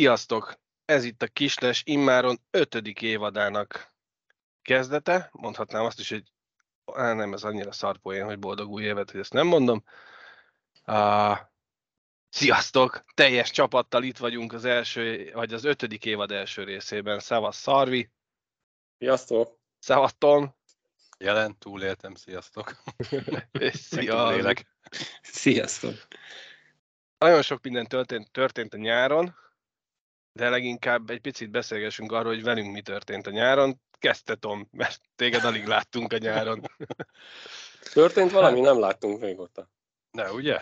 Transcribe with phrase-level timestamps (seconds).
[0.00, 0.60] Sziasztok!
[0.84, 3.94] Ez itt a Kisles immáron ötödik évadának
[4.62, 5.28] kezdete.
[5.32, 6.22] Mondhatnám azt is, hogy
[6.92, 9.84] á, nem, ez annyira szarpoén, hogy boldog új évet, hogy ezt nem mondom.
[10.86, 11.38] Uh,
[12.28, 13.04] sziasztok!
[13.14, 17.18] Teljes csapattal itt vagyunk az első, vagy az ötödik évad első részében.
[17.18, 18.10] Szevasz Szarvi!
[18.98, 19.58] Sziasztok!
[19.78, 20.54] Szevasz Tom!
[21.18, 22.82] Jelen, túléltem, sziasztok!
[23.52, 24.54] És szia!
[25.22, 25.94] Sziasztok!
[27.18, 29.48] Nagyon sok minden történt, történt a nyáron,
[30.32, 33.80] de leginkább egy picit beszélgessünk arról, hogy velünk mi történt a nyáron.
[33.98, 36.62] Kezdte Tom, mert téged alig láttunk a nyáron.
[37.92, 39.70] Történt valami, nem láttunk régóta.
[40.10, 40.60] De ugye?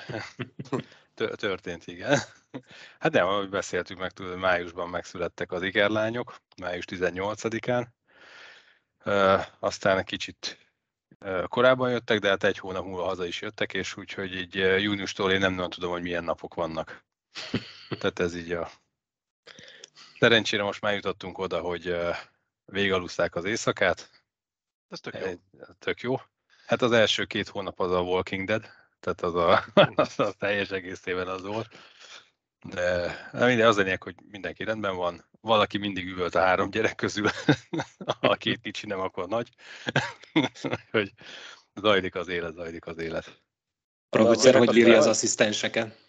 [1.15, 2.19] Történt, igen.
[2.99, 7.87] Hát nem, ahogy beszéltük meg, tudod, májusban megszülettek az ikerlányok, május 18-án.
[9.05, 10.69] Uh, aztán egy kicsit
[11.47, 15.39] korábban jöttek, de hát egy hónap múlva haza is jöttek, és úgyhogy így júniustól én
[15.39, 17.05] nem nagyon tudom, hogy milyen napok vannak.
[17.99, 18.71] Tehát ez így a
[20.19, 21.97] Szerencsére most már jutottunk oda, hogy
[22.65, 24.11] végaluszták az éjszakát.
[24.89, 25.33] Ez tök jó.
[25.79, 26.17] Tök jó.
[26.67, 30.71] Hát az első két hónap az a Walking Dead, tehát az a, az a teljes
[30.71, 31.69] egészében az volt.
[32.65, 35.25] De minden az lényeg, hogy mindenki rendben van.
[35.41, 37.29] Valaki mindig üvölt a három gyerek közül,
[38.21, 39.49] a két kicsi nem, akkor nagy.
[40.91, 41.13] hogy
[41.75, 43.27] zajlik az élet, zajlik az élet.
[44.09, 46.08] A producer hogy bírja az asszisztenseket?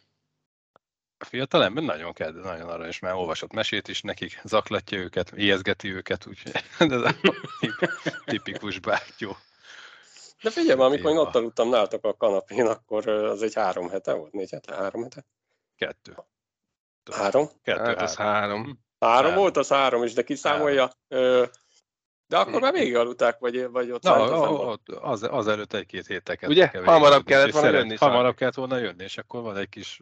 [1.22, 5.32] A fiatal ember nagyon kell, nagyon arra is, mert olvasott mesét is nekik, zaklatja őket,
[5.36, 6.52] ijeszgeti őket, úgyhogy
[6.92, 7.16] ez a
[8.26, 9.38] tipikus bátyó.
[10.42, 14.32] De figyelj, amikor én ott aludtam nálatok a kanapén, akkor az egy három hete volt,
[14.32, 15.26] négy hete, három hete?
[15.78, 16.16] Kettő.
[17.12, 17.50] Három?
[17.64, 18.60] Kettő, hát az három.
[18.60, 20.92] Három, három volt, az három is, de kiszámolja.
[21.10, 21.50] Három.
[22.28, 26.38] De akkor már végig aludták, vagy, vagy ott Na, ott az, az előtt egy-két héttel
[26.42, 26.72] Ugye?
[26.86, 27.96] Hamarabb kellett volna jönni.
[27.96, 30.02] Hamarabb kellett volna jönni, és akkor van egy kis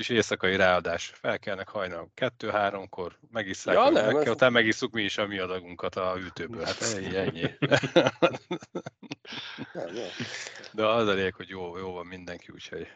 [0.00, 1.12] kis éjszakai ráadás.
[1.14, 4.32] Felkelnek hajnal kettő-háromkor, megisszák, ja, nem, meg, ez...
[4.32, 6.64] utána megisszuk mi is a mi adagunkat a hűtőből.
[6.64, 7.50] Hát ennyi, ennyi.
[10.72, 12.88] De az elég, hogy jó, jó van mindenki, úgyhogy...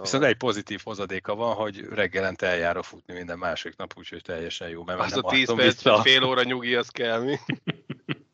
[0.00, 4.84] Viszont egy pozitív hozadéka van, hogy reggelente eljárok futni minden másik nap, úgyhogy teljesen jó.
[4.84, 6.02] Mert az a 10 perc, vissza.
[6.02, 7.36] fél óra nyugi, az kell mi?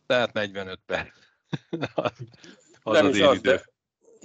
[0.07, 1.09] Tehát 45 perc.
[1.95, 2.13] az,
[2.83, 3.51] az nem az is az, idő.
[3.51, 3.74] De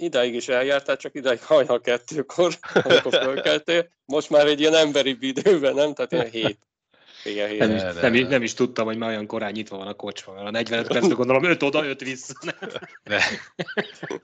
[0.02, 3.88] idáig is eljártál, csak idáig hajnal kettőkor, amikor fölkeltél.
[4.04, 5.94] Most már egy ilyen emberi időben, nem?
[5.94, 6.58] Tehát ilyen hét.
[7.24, 7.58] Igen, hét.
[7.58, 10.34] Nem, is, nem, is, nem is tudtam, hogy már olyan korán nyitva van a kocsma.
[10.34, 12.34] A 45 percben gondolom 5 oda, 5 vissza.
[13.02, 13.22] De,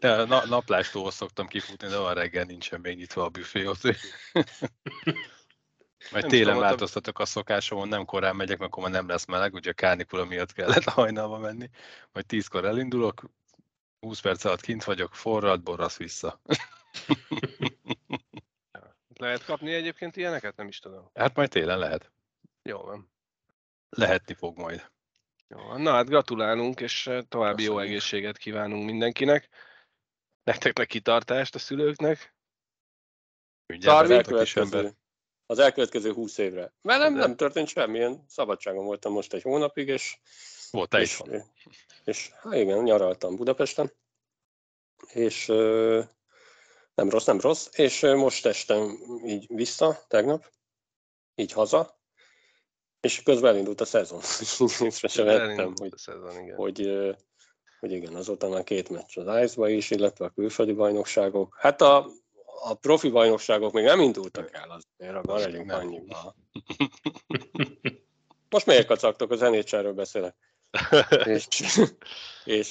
[0.01, 3.81] de na, naplástól szoktam kifutni, de a reggel nincsen még nyitva a büfé ott.
[6.13, 9.71] Majd télen változtatok a szokásomon, nem korán megyek, mert akkor már nem lesz meleg, ugye
[9.71, 11.71] a kánikula miatt kellett hajnalba menni.
[12.13, 13.25] Majd tízkor elindulok,
[14.01, 16.41] 20 perc alatt kint vagyok, forrad, borrasz vissza.
[19.19, 20.57] lehet kapni egyébként ilyeneket?
[20.57, 21.11] Nem is tudom.
[21.15, 22.13] Hát majd télen lehet.
[22.63, 23.11] Jó van.
[23.89, 24.91] Lehetni fog majd.
[25.49, 27.83] Jó, na hát gratulálunk, és eh, további Köszönjük.
[27.83, 29.49] jó egészséget kívánunk mindenkinek.
[30.45, 32.35] Nektek kitartást a szülőknek.
[33.67, 34.97] az, elkövetkező,
[35.47, 36.73] az elkövetkező 20 évre.
[36.83, 38.25] Mert nem, nem történt semmilyen.
[38.29, 40.19] Szabadságon voltam most egy hónapig, és
[40.77, 41.43] volt, te is van.
[42.05, 43.93] És hát igen, nyaraltam Budapesten,
[45.13, 45.47] és
[46.95, 50.51] nem rossz, nem rossz, és most estem így vissza, tegnap,
[51.35, 52.01] így haza,
[53.01, 54.21] és közben elindult a szezon.
[54.89, 56.57] Észre sem vettem, hogy, szezon, igen.
[56.57, 56.91] hogy,
[57.81, 61.57] hogy igen, azóta már két meccs az ice is, illetve a külföldi bajnokságok.
[61.59, 62.11] Hát a,
[62.63, 66.35] a profi bajnokságok még nem indultak el, azért abban legyünk annyiba.
[68.51, 70.37] Most miért kacagtok, a zenécsáról beszélek
[71.25, 71.47] és,
[72.45, 72.69] és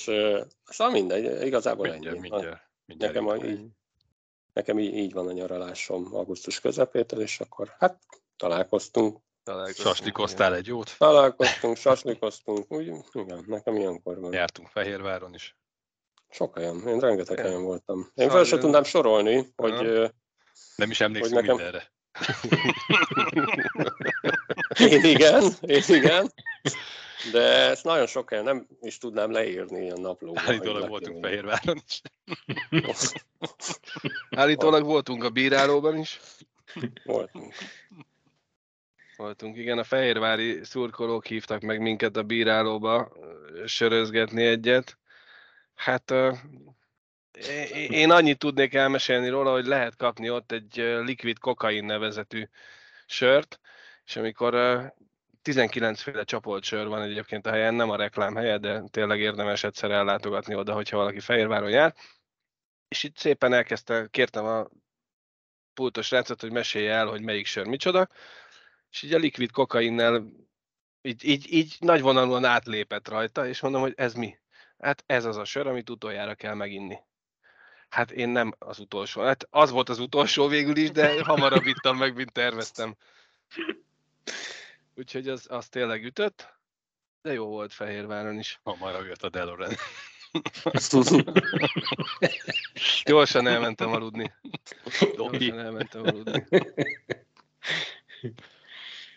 [0.66, 2.30] szóval mindegy, igazából mindjárt, ennyi.
[2.30, 3.66] Mindjárt, mindjárt nekem, a, így,
[4.54, 8.00] nekem így, így van a nyaralásom augusztus közepétől, és akkor hát
[8.38, 9.20] találkoztunk.
[9.74, 10.96] Saslikoztál egy jót?
[10.98, 14.34] Találkoztunk, saslikoztunk, úgy, igen, nekem ilyenkor van.
[14.34, 15.58] Jártunk Fehérváron is.
[16.30, 17.98] Sok helyen, én rengeteg helyen voltam.
[17.98, 20.12] Én szóval fel sem tudnám sorolni, hogy...
[20.76, 21.56] Nem is emlékszem nekem...
[21.56, 21.94] mindenre.
[24.92, 26.34] én igen, én igen.
[27.32, 30.44] De ezt nagyon sok helyen nem is tudnám leírni ilyen naplóban.
[30.46, 32.02] Állítólag voltunk Fehérváron is.
[34.30, 36.20] Állítólag voltunk a bírálóban is.
[37.04, 37.54] Voltunk.
[39.18, 43.12] Voltunk, igen, a fehérvári szurkolók hívtak meg minket a bírálóba
[43.66, 44.98] sörözgetni egyet.
[45.76, 46.14] Hát
[47.90, 52.48] én annyit tudnék elmesélni róla, hogy lehet kapni ott egy ö, liquid kokain nevezetű
[53.06, 53.60] sört,
[54.06, 54.54] és amikor
[55.46, 59.64] 19 féle csapolt sör van egyébként a helyen, nem a reklám helye, de tényleg érdemes
[59.64, 61.96] egyszer ellátogatni oda, hogyha valaki Fehérváron jár.
[62.88, 64.68] És itt szépen elkezdte, kértem a
[65.74, 68.10] pultos rácot, hogy mesélje el, hogy melyik sör micsoda,
[68.92, 70.26] és így a liquid kokainnel
[71.02, 74.38] így, így, így nagyvonalúan átlépett rajta, és mondom, hogy ez mi?
[74.78, 76.98] Hát ez az a sör, amit utoljára kell meginni.
[77.90, 79.22] Hát én nem az utolsó.
[79.22, 82.96] Hát az volt az utolsó végül is, de hamarabb ittam meg, mint terveztem.
[84.96, 86.54] Úgyhogy az, az tényleg ütött,
[87.22, 88.60] de jó volt Fehérváron is.
[88.64, 89.74] Hamarabb jött a Delorean.
[93.06, 94.34] Gyorsan elmentem aludni.
[95.16, 96.48] Gyorsan elmentem aludni.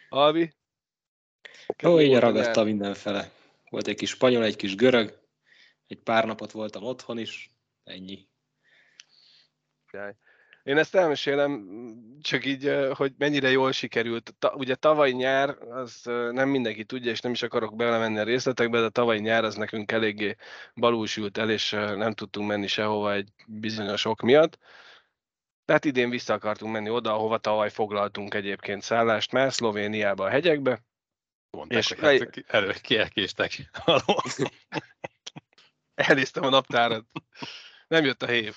[0.09, 0.53] Alvi?
[1.85, 2.65] Ó, így Volt a ragadtam nyár?
[2.65, 3.31] mindenfele.
[3.71, 5.21] Volt egy kis spanyol, egy kis görög,
[5.87, 7.51] egy pár napot voltam otthon is,
[7.85, 8.29] ennyi.
[9.91, 10.17] Király.
[10.63, 11.69] Én ezt elmesélem,
[12.23, 14.35] csak így, hogy mennyire jól sikerült.
[14.39, 18.81] Ta, ugye tavaly nyár, az nem mindenki tudja, és nem is akarok belemenni a részletekbe,
[18.81, 20.37] de tavaly nyár az nekünk eléggé
[20.75, 24.59] balúsült el, és nem tudtunk menni sehova egy bizonyos ok miatt.
[25.65, 30.83] Tehát idén vissza akartunk menni oda, ahova tavaly foglaltunk egyébként szállást már, Szlovéniába a hegyekbe.
[31.51, 33.71] Mondták, És hogy hát, elő kielkéstek.
[35.95, 37.05] Elnéztem a naptárat.
[37.89, 38.57] Nem jött a hév.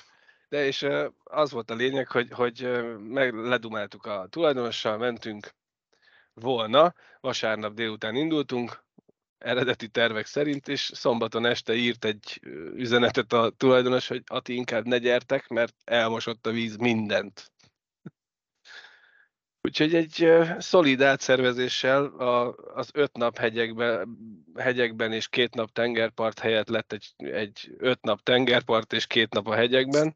[0.51, 0.87] De és
[1.23, 5.55] az volt a lényeg, hogy, hogy meg ledumáltuk a tulajdonossal, mentünk
[6.33, 8.83] volna, vasárnap délután indultunk,
[9.37, 12.39] eredeti tervek szerint, és szombaton este írt egy
[12.75, 17.51] üzenetet a tulajdonos, hogy Ati, inkább ne gyertek, mert elmosott a víz mindent.
[19.61, 24.17] Úgyhogy egy szolid átszervezéssel a, az öt nap hegyekben,
[24.55, 29.47] hegyekben és két nap tengerpart helyett lett egy, egy öt nap tengerpart és két nap
[29.47, 30.15] a hegyekben.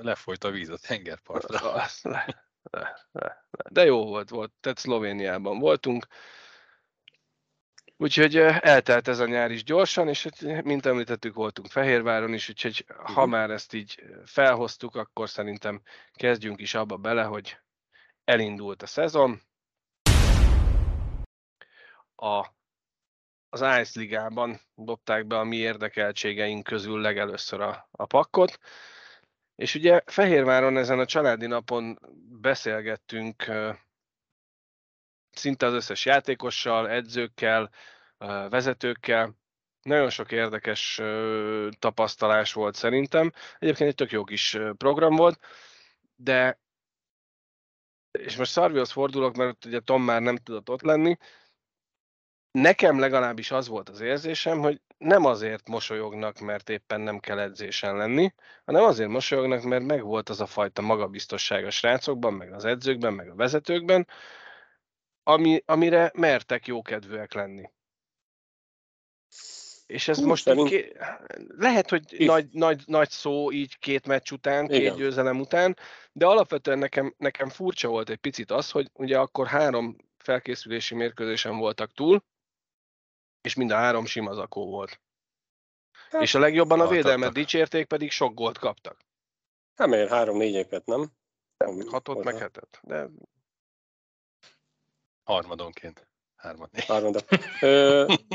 [0.00, 1.82] Lefolyt a víz a tengerpartra.
[3.70, 4.52] De jó volt, volt.
[4.60, 6.06] Tehát Szlovéniában voltunk.
[7.96, 12.84] Úgyhogy eltelt ez a nyár is gyorsan, és hát, mint említettük, voltunk Fehérváron is, úgyhogy
[12.96, 13.30] ha Mhm.
[13.30, 15.82] már ezt így felhoztuk, akkor szerintem
[16.12, 17.61] kezdjünk is abba bele, hogy
[18.24, 19.40] elindult a szezon.
[22.16, 22.46] A,
[23.48, 28.58] az Ice Ligában dobták be a mi érdekeltségeink közül legelőször a, a pakkot.
[29.54, 31.98] És ugye Fehérváron ezen a családi napon
[32.40, 33.50] beszélgettünk
[35.30, 37.70] szinte az összes játékossal, edzőkkel,
[38.48, 39.36] vezetőkkel.
[39.82, 41.00] Nagyon sok érdekes
[41.78, 43.32] tapasztalás volt szerintem.
[43.58, 45.40] Egyébként egy tök jó kis program volt,
[46.14, 46.60] de
[48.18, 51.16] és most Szarvihoz fordulok, mert ugye Tom már nem tudott ott lenni.
[52.50, 57.96] Nekem legalábbis az volt az érzésem, hogy nem azért mosolyognak, mert éppen nem kell edzésen
[57.96, 63.12] lenni, hanem azért mosolyognak, mert megvolt az a fajta magabiztosság a srácokban, meg az edzőkben,
[63.12, 64.06] meg a vezetőkben,
[65.22, 67.70] ami, amire mertek jókedvűek lenni.
[69.86, 70.92] És ez Hú, most szerint- ké...
[71.48, 74.96] lehet, hogy nagy, nagy, nagy szó így két meccs után, két Igen.
[74.96, 75.76] győzelem után,
[76.12, 81.56] de alapvetően nekem, nekem furcsa volt egy picit az, hogy ugye akkor három felkészülési mérkőzésen
[81.56, 82.24] voltak túl,
[83.40, 85.00] és mind a három sima zakó volt.
[86.10, 89.00] Hát, és a legjobban a védelmet dicsérték, pedig sok gólt kaptak.
[89.74, 91.12] Hát miért három négyeket, nem?
[91.90, 92.80] Hatot meg hetet.
[92.82, 93.08] De
[95.22, 96.11] Harmadonként.
[96.42, 96.70] Hármat.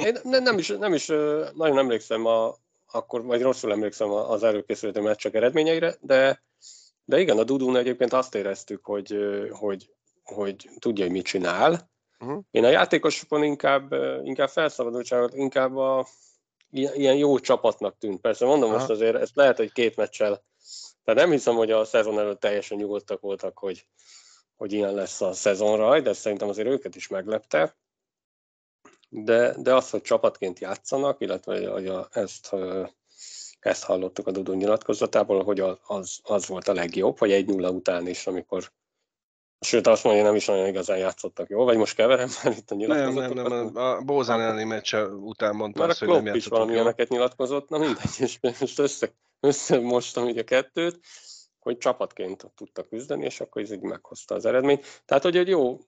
[0.05, 1.07] Én ne, nem is, nem is
[1.53, 2.55] nagyon emlékszem a,
[2.91, 6.43] akkor, vagy rosszul emlékszem az előkészülő meccsek eredményeire, de,
[7.05, 9.17] de igen, a Dudún egyébként azt éreztük, hogy,
[9.49, 9.89] hogy,
[10.23, 11.89] hogy tudja, hogy mit csinál.
[12.19, 12.37] Mhm.
[12.51, 16.07] Én a játékosokon inkább, inkább felszabadultságot, inkább a,
[16.69, 18.21] ilyen, ilyen jó csapatnak tűnt.
[18.21, 18.77] Persze mondom Aha.
[18.77, 20.43] most azért, ezt lehet, hogy két meccsel,
[21.03, 23.87] tehát nem hiszem, hogy a szezon előtt teljesen nyugodtak voltak, hogy,
[24.55, 27.75] hogy ilyen lesz a szezonra, de szerintem azért őket is meglepte.
[29.09, 32.55] De, de az, hogy csapatként játszanak, illetve hogy a, ezt,
[33.59, 38.07] ezt hallottuk a Dudó nyilatkozatából, hogy az, az volt a legjobb, hogy egy nulla után
[38.07, 38.71] is, amikor
[39.59, 42.75] Sőt, azt mondja, nem is nagyon igazán játszottak jól, vagy most keverem már itt a
[42.75, 43.73] nem, nem, nyilatkozatokat.
[43.73, 47.77] nem, a Bózán elleni meccse után mondta azt, hogy nem is valami ilyeneket nyilatkozott, na
[47.77, 50.99] mindegy, és most össze, össze mostam így a kettőt,
[51.59, 55.01] hogy csapatként tudtak küzdeni, és akkor ez így meghozta az eredményt.
[55.05, 55.79] Tehát, hogy egy jó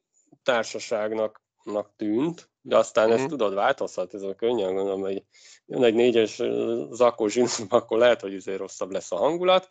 [0.43, 3.09] társaságnak nak tűnt, de aztán.
[3.09, 3.17] Mhm.
[3.17, 5.23] ezt tudod, változhat, ez a könnyen gondolom, hogy
[5.65, 6.41] jön egy négyes
[6.89, 9.67] zakó zsinórba, akkor lehet, hogy azért rosszabb lesz a hangulat.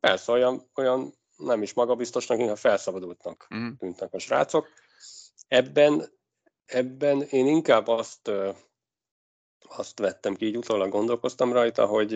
[0.00, 3.72] Persze olyan, olyan nem is magabiztosnak, inkább felszabadultnak Mhm.
[3.78, 4.68] tűntek a srácok.
[5.48, 6.12] Ebben,
[6.64, 8.30] ebben én inkább azt,
[9.68, 12.12] azt vettem ki, így utólag gondolkoztam rajta, hogy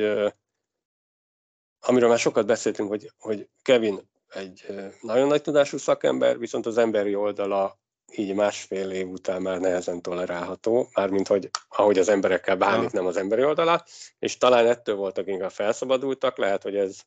[1.80, 4.66] amiről már sokat beszéltünk, hogy, hogy Kevin egy
[5.00, 7.78] nagyon nagy tudású szakember, viszont az emberi oldala
[8.12, 13.16] így másfél év után már nehezen tolerálható, mármint hogy ahogy az emberekkel bánik, nem az
[13.16, 13.84] emberi oldala,
[14.18, 17.00] és talán ettől voltak inkább felszabadultak, lehet, hogy ez,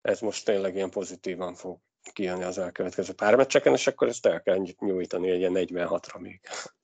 [0.00, 1.78] ez most tényleg ilyen pozitívan fog
[2.12, 6.40] kijönni az elkövetkező pár meccseken, és akkor ezt el kell nyújtani egy ilyen 46-ra még.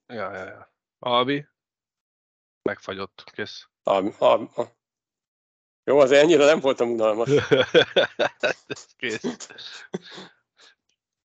[0.07, 0.73] Ja, ja, ja.
[0.99, 1.47] Albi?
[2.61, 3.67] Megfagyott, kész.
[3.83, 4.47] Albi, Albi,
[5.83, 7.29] jó, azért ennyire nem voltam unalmas.
[8.97, 9.21] kész.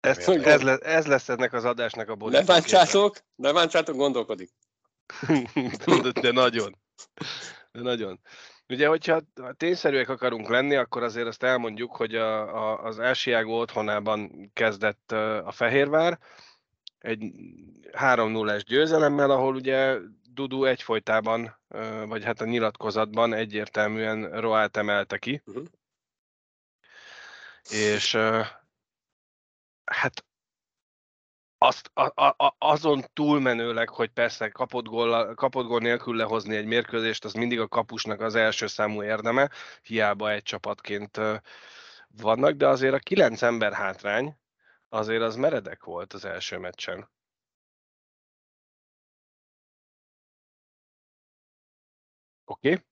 [0.05, 4.49] Ez, ez, lesz, ez lesz ennek az adásnak a Ne bántsátok, ne bántsátok, gondolkodik.
[5.85, 6.77] de, de nagyon.
[7.71, 8.19] De nagyon.
[8.69, 9.21] Ugye, hogyha
[9.57, 15.11] tényszerűek akarunk lenni, akkor azért azt elmondjuk, hogy a, a, az Elsiágó otthonában kezdett
[15.45, 16.19] a Fehérvár,
[16.99, 17.31] egy
[17.91, 19.97] 3-0-es győzelemmel, ahol ugye
[20.33, 21.59] Dudu egyfolytában,
[22.07, 25.41] vagy hát a nyilatkozatban egyértelműen Roát emelte ki.
[25.45, 25.65] Uh-huh.
[27.69, 28.17] És
[29.85, 30.25] hát
[31.57, 37.25] azt, a, a, azon túlmenőleg, hogy persze kapott gól, kapott gól nélkül lehozni egy mérkőzést,
[37.25, 39.49] az mindig a kapusnak az első számú érdeme,
[39.83, 41.19] hiába egy csapatként
[42.07, 44.37] vannak, de azért a kilenc ember hátrány
[44.89, 47.09] azért az meredek volt az első meccsen.
[52.45, 52.71] Oké?
[52.71, 52.83] Okay.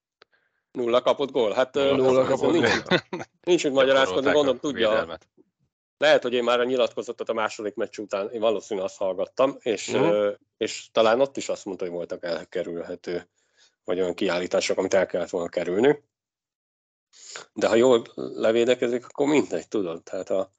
[0.72, 1.54] Nulla kapott gól.
[1.54, 2.82] Hát nulla kapott nincs,
[3.42, 4.90] nincs mit magyarázkodni, gondolom tudja.
[4.90, 5.28] Védelmet.
[6.04, 9.88] Lehet, hogy én már a nyilatkozatot a második meccs után, én valószínűleg azt hallgattam, és,
[9.88, 10.34] uh-huh.
[10.58, 13.30] és talán ott is azt mondta, hogy voltak elkerülhető,
[13.84, 16.04] vagy olyan kiállítások, amit el kellett volna kerülni.
[17.54, 20.04] De ha jól levédekezik, akkor mindegy, tudod.
[20.04, 20.54] Tehát a,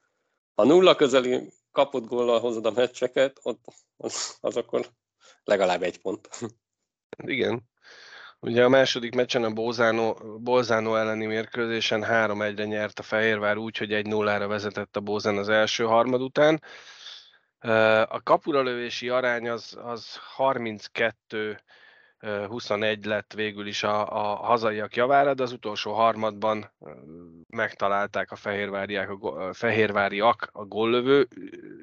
[0.54, 3.64] a nulla közeli kapott góllal hozod a meccseket, ott,
[3.96, 4.90] az, az akkor
[5.42, 6.28] legalább egy pont.
[7.16, 7.62] Igen.
[8.44, 13.88] Ugye a második meccsen a Bolzano, Bolzano elleni mérkőzésen 3-1-re nyert a Fehérvár úgy, hogy
[13.92, 16.62] 1-0-ra vezetett a Bózán az első harmad után.
[18.08, 21.60] A kapuralövési arány az, az 32
[22.48, 26.72] 21 lett végül is a, a hazaiak javára, de az utolsó harmadban
[27.48, 31.28] megtalálták a fehérváriak, a fehérváriak a góllövő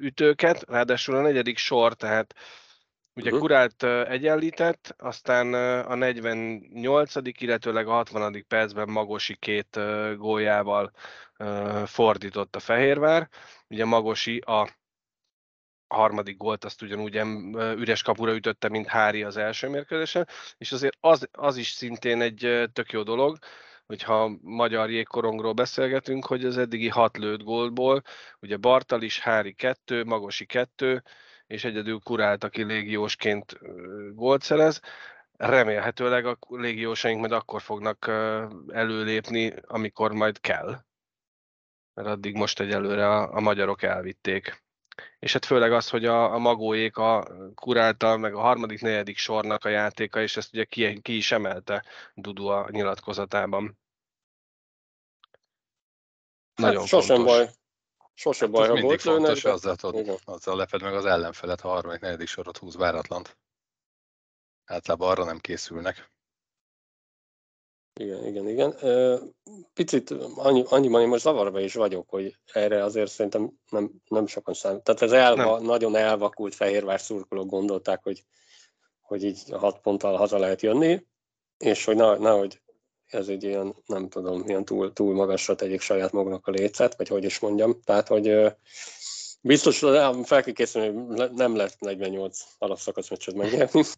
[0.00, 2.34] ütőket, ráadásul a negyedik sor, tehát
[3.14, 3.40] Ugye uh-huh.
[3.40, 5.54] Kurát egyenlített, aztán
[5.84, 7.14] a 48.
[7.40, 8.44] illetőleg a 60.
[8.48, 9.78] percben Magosi két
[10.16, 10.92] góljával
[11.84, 13.28] fordított a Fehérvár.
[13.68, 14.68] Ugye Magosi a
[15.88, 17.20] harmadik gólt azt ugyanúgy
[17.76, 20.28] üres kapura ütötte, mint Hári az első mérkőzésen,
[20.58, 23.38] és azért az, az is szintén egy tök jó dolog,
[23.86, 28.02] hogyha magyar jégkorongról beszélgetünk, hogy az eddigi hat lőtt gólból,
[28.40, 31.02] ugye Bartal is, Hári kettő, Magosi kettő,
[31.52, 33.58] és egyedül kurált, aki légiósként
[34.14, 34.80] gólt szerez.
[35.36, 38.06] Remélhetőleg a légiósaink majd akkor fognak
[38.68, 40.84] előlépni, amikor majd kell.
[41.94, 44.62] Mert addig most egyelőre a, a magyarok elvitték.
[45.18, 49.64] És hát főleg az, hogy a, a magóék a kurálta, meg a harmadik, negyedik sornak
[49.64, 53.78] a játéka, és ezt ugye ki, ki is emelte Dudu a nyilatkozatában.
[56.54, 57.36] Nagyon hát sosem fontos.
[57.36, 57.50] baj,
[58.22, 61.72] Sose baj, ha volt fontos, lőnek, azzal, tudod, azzal leped meg az ellenfelet, ha a
[61.72, 63.36] harmadik, negyedik sorot húz váratlant.
[64.64, 66.10] Általában arra nem készülnek.
[68.00, 68.74] Igen, igen, igen.
[69.72, 74.54] Picit annyi, annyiban én most zavarba is vagyok, hogy erre azért szerintem nem, nem sokan
[74.54, 74.82] számít.
[74.82, 78.24] Tehát ez elva, nagyon elvakult Fehérvár szurkolók gondolták, hogy,
[79.00, 81.06] hogy így hat ponttal haza lehet jönni,
[81.56, 82.62] és hogy nehogy
[83.14, 87.08] ez egy ilyen, nem tudom, ilyen túl, túl magasra tegyék saját maguknak a lécet, vagy
[87.08, 87.80] hogy is mondjam.
[87.80, 88.54] Tehát, hogy
[89.40, 93.82] biztos fel kell készülni, hogy nem lehet 48 alapszakasz meccset megnyerni.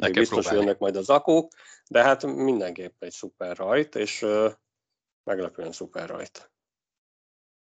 [0.00, 0.58] Ugye biztos próbálni.
[0.58, 1.52] jönnek majd az akók,
[1.88, 4.26] de hát mindenképp egy szuper rajt, és
[5.24, 6.50] meglepően szuper rajt.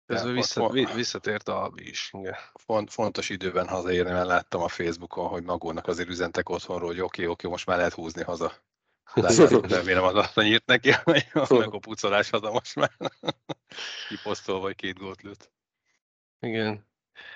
[0.07, 2.11] Ez vissza, visszatért a is.
[2.13, 2.35] Igen.
[2.55, 7.05] Font, fontos időben hazaérni, mert láttam a Facebookon, hogy magónak azért üzentek otthonról, hogy oké,
[7.05, 8.53] okay, oké, okay, most már lehet húzni haza.
[9.15, 12.91] Remélem az azt nyírt neki, meg a pucolás haza most már.
[14.09, 15.51] Kiposztol, vagy két gólt lőtt.
[16.41, 16.87] Igen.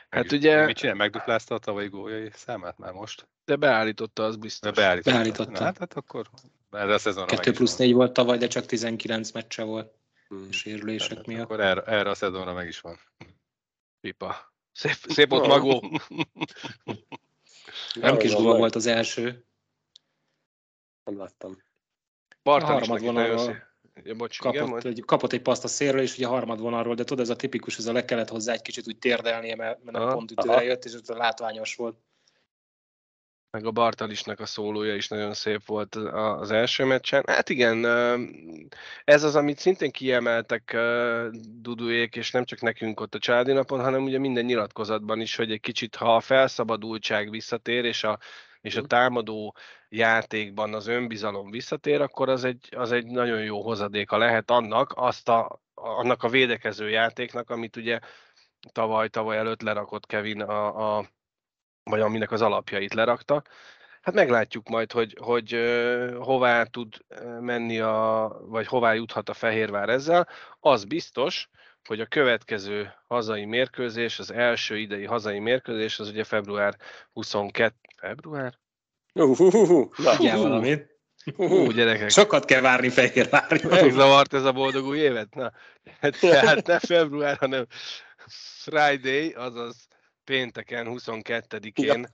[0.08, 0.64] Hát meg, ugye...
[0.64, 0.94] Mit csinál?
[0.94, 3.28] Megduplázta a tavalyi góljai számát már most?
[3.44, 4.72] De beállította, az biztos.
[4.72, 5.16] De beállította.
[5.16, 5.50] beállította.
[5.50, 6.30] Na, hát, hát akkor
[6.70, 9.94] erre a szezonra 2 plusz 4 volt tavaly, de csak 19 meccse volt.
[10.28, 10.50] Hmm.
[10.50, 11.42] Sérülések hát, miatt.
[11.42, 13.00] Akkor erre, erre a szezonra meg is van.
[14.00, 14.52] Pipa.
[14.72, 16.00] Szép, szép ott magó.
[17.94, 19.44] Nem kis gól volt az első.
[21.10, 21.62] Nem láttam.
[22.42, 23.68] Bartal a harmad vonalról
[24.04, 26.94] ja, bocs, kapott, igen, egy, kapott egy paszt a szélről, és ugye a harmad vonalról,
[26.94, 29.84] de tudod, ez a tipikus, ez a le kellett hozzá egy kicsit úgy térdelnie, mert,
[29.84, 31.96] mert nem pont ütőre jött, és ez látványos volt.
[33.50, 37.24] meg a Bartalisnak a szólója is nagyon szép volt az első meccsen.
[37.26, 37.84] Hát igen,
[39.04, 40.76] ez az, amit szintén kiemeltek
[41.60, 45.50] Duduék, és nem csak nekünk ott a családi napon, hanem ugye minden nyilatkozatban is, hogy
[45.52, 48.18] egy kicsit, ha a felszabadultság visszatér, és a,
[48.60, 48.88] és a mhm.
[48.88, 49.56] támadó
[49.88, 55.28] játékban az önbizalom visszatér, akkor az egy, az egy nagyon jó hozadéka lehet annak, azt
[55.28, 57.98] a, annak a védekező játéknak, amit ugye
[58.72, 61.08] tavaly, tavaly előtt lerakott Kevin a, a
[61.82, 63.42] vagy aminek az alapjait lerakta.
[64.00, 66.94] Hát meglátjuk majd, hogy, hogy uh, hová tud
[67.40, 70.28] menni, a, vagy hová juthat a Fehérvár ezzel.
[70.60, 71.48] Az biztos,
[71.84, 76.76] hogy a következő hazai mérkőzés, az első idei hazai mérkőzés, az ugye február
[77.12, 77.74] 22.
[77.96, 78.58] Február?
[79.14, 80.36] Uh, uh, uh, uh.
[80.36, 80.98] valamit.
[81.36, 82.10] Hú, gyerekek.
[82.10, 83.68] Sokat kell várni Fehérvárra.
[83.68, 85.34] Megzavart ez a boldog új évet?
[85.34, 85.52] Na,
[86.00, 87.66] hát, hát ne február, hanem
[88.62, 89.88] Friday, azaz
[90.24, 92.06] pénteken, 22-én.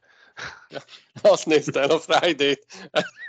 [0.69, 0.81] Ja.
[1.23, 2.67] Azt nézte a Friday-t.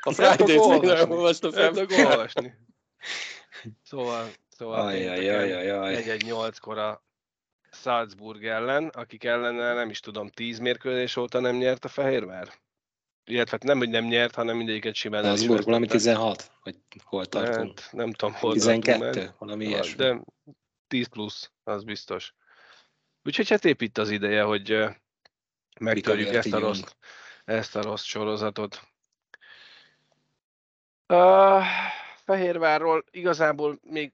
[0.02, 1.52] A Friday-t még nem olvastam.
[1.52, 2.54] Nem olvasni.
[3.84, 7.04] Szóval, szóval egy 8 kor a
[7.72, 12.54] Salzburg ellen, akik ellen nem is tudom, 10 mérkőzés óta nem nyert a Fehérvár.
[13.26, 16.52] Illetve hát nem, hogy nem nyert, hanem mindegyiket simán nem Salzburg valami 16?
[16.64, 17.80] Vagy hol tartunk?
[17.80, 19.00] Hát, nem tudom, hol 12?
[19.00, 19.96] Tartunk, valami ilyesmi.
[19.96, 20.22] De
[20.88, 22.34] 10 plusz, az biztos.
[23.24, 24.86] Úgyhogy hát épp itt az ideje, hogy
[25.80, 26.82] megtörjük ezt a, rossz,
[27.46, 28.82] ezt a rossz sorozatot.
[31.08, 31.64] Uh,
[32.24, 34.14] Fehérvárról igazából még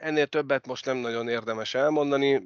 [0.00, 2.42] ennél többet most nem nagyon érdemes elmondani.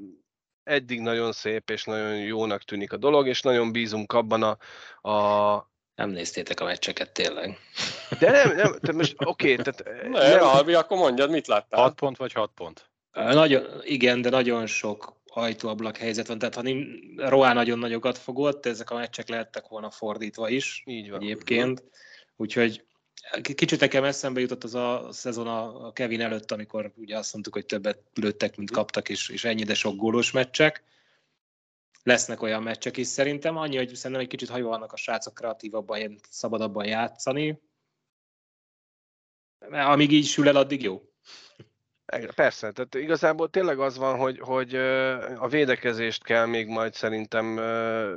[0.63, 4.59] Eddig nagyon szép és nagyon jónak tűnik a dolog, és nagyon bízunk abban a,
[5.11, 7.59] a nem néztétek a meccseket tényleg.
[8.19, 10.09] De nem, nem, te most oké, okay, tehát...
[10.09, 11.81] Ne, nem, Albi, akkor mondjad, mit láttál?
[11.81, 12.91] 6 pont vagy 6 pont?
[13.13, 16.63] Nagyon, igen, de nagyon sok ajtóablak helyzet van, tehát ha
[17.29, 21.21] Roá nagyon nagyokat fogott, ezek a meccsek lehettek volna fordítva is Így van.
[21.21, 21.85] egyébként.
[22.37, 22.85] Úgyhogy
[23.43, 27.67] kicsit nekem eszembe jutott az a szezon a Kevin előtt, amikor ugye azt mondtuk, hogy
[27.67, 30.85] többet lőttek, mint kaptak, és, és ennyi, de sok gólos meccsek.
[32.03, 36.87] Lesznek olyan meccsek is szerintem, annyi, hogy szerintem egy kicsit hajolnak a srácok kreatívabban, szabadabban
[36.87, 37.63] játszani.
[39.71, 41.03] Amíg így sül el, addig jó.
[42.35, 44.75] Persze, tehát igazából tényleg az van, hogy, hogy
[45.39, 47.57] a védekezést kell még majd szerintem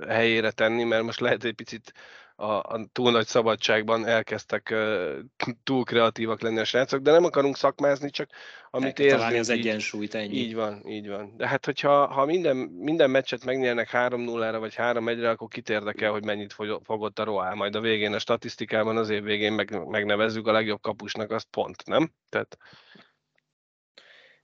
[0.07, 1.93] helyére tenni, mert most lehet egy picit
[2.39, 4.76] a, a túl nagy szabadságban elkezdtek
[5.63, 8.30] túl kreatívak lenni a srácok, de nem akarunk szakmázni, csak
[8.69, 9.34] amit érzünk.
[9.34, 10.36] az egyensúlyt, ennyi.
[10.36, 11.34] Így van, így van.
[11.38, 16.23] De hát, hogyha ha minden, minden meccset megnyernek 3-0-ra vagy 3-1-re, akkor kit érdekel, hogy
[16.23, 17.54] mennyit fogott a Roá.
[17.54, 21.86] Majd a végén a statisztikában az év végén meg, megnevezzük a legjobb kapusnak, azt pont,
[21.86, 22.12] nem?
[22.30, 22.58] Tehát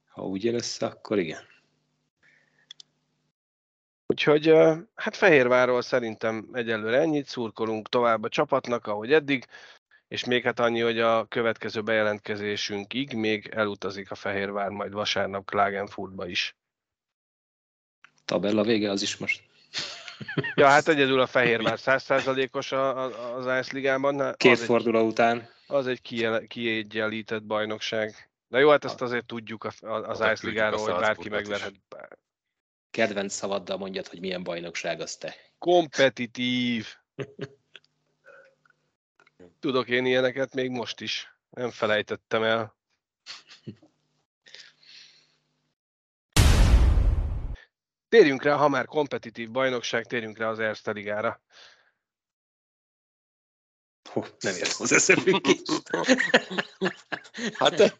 [0.06, 1.53] ha úgy lesz, akkor igen.
[4.14, 4.54] Úgyhogy
[4.96, 9.46] hát Fehérvárról szerintem egyelőre ennyit, szurkolunk tovább a csapatnak, ahogy eddig,
[10.08, 16.28] és még hát annyi, hogy a következő bejelentkezésünkig még elutazik a Fehérvár majd vasárnap Klagenfurtba
[16.28, 16.56] is.
[18.26, 19.44] Tabella vége az is most.
[20.56, 24.36] Ja, hát egyedül a Fehérvár 100%-os az Ice Ligában.
[24.38, 25.50] Két forduló után.
[25.68, 26.02] Az egy
[26.48, 28.30] kiegyenlített bajnokság.
[28.48, 31.74] Na jó, hát ezt azért tudjuk az Ice Ligáról, hogy bárki megverhet.
[32.94, 35.36] Kedvenc szavaddal mondjad, hogy milyen bajnokság az te.
[35.58, 36.88] Kompetitív.
[39.60, 41.36] Tudok én ilyeneket még most is.
[41.50, 42.76] Nem felejtettem el.
[48.10, 51.42] Térjünk rá, ha már kompetitív bajnokság, térjünk rá az Erste Ligára.
[54.40, 55.90] nem érsz az összefüggést.
[57.54, 58.00] hát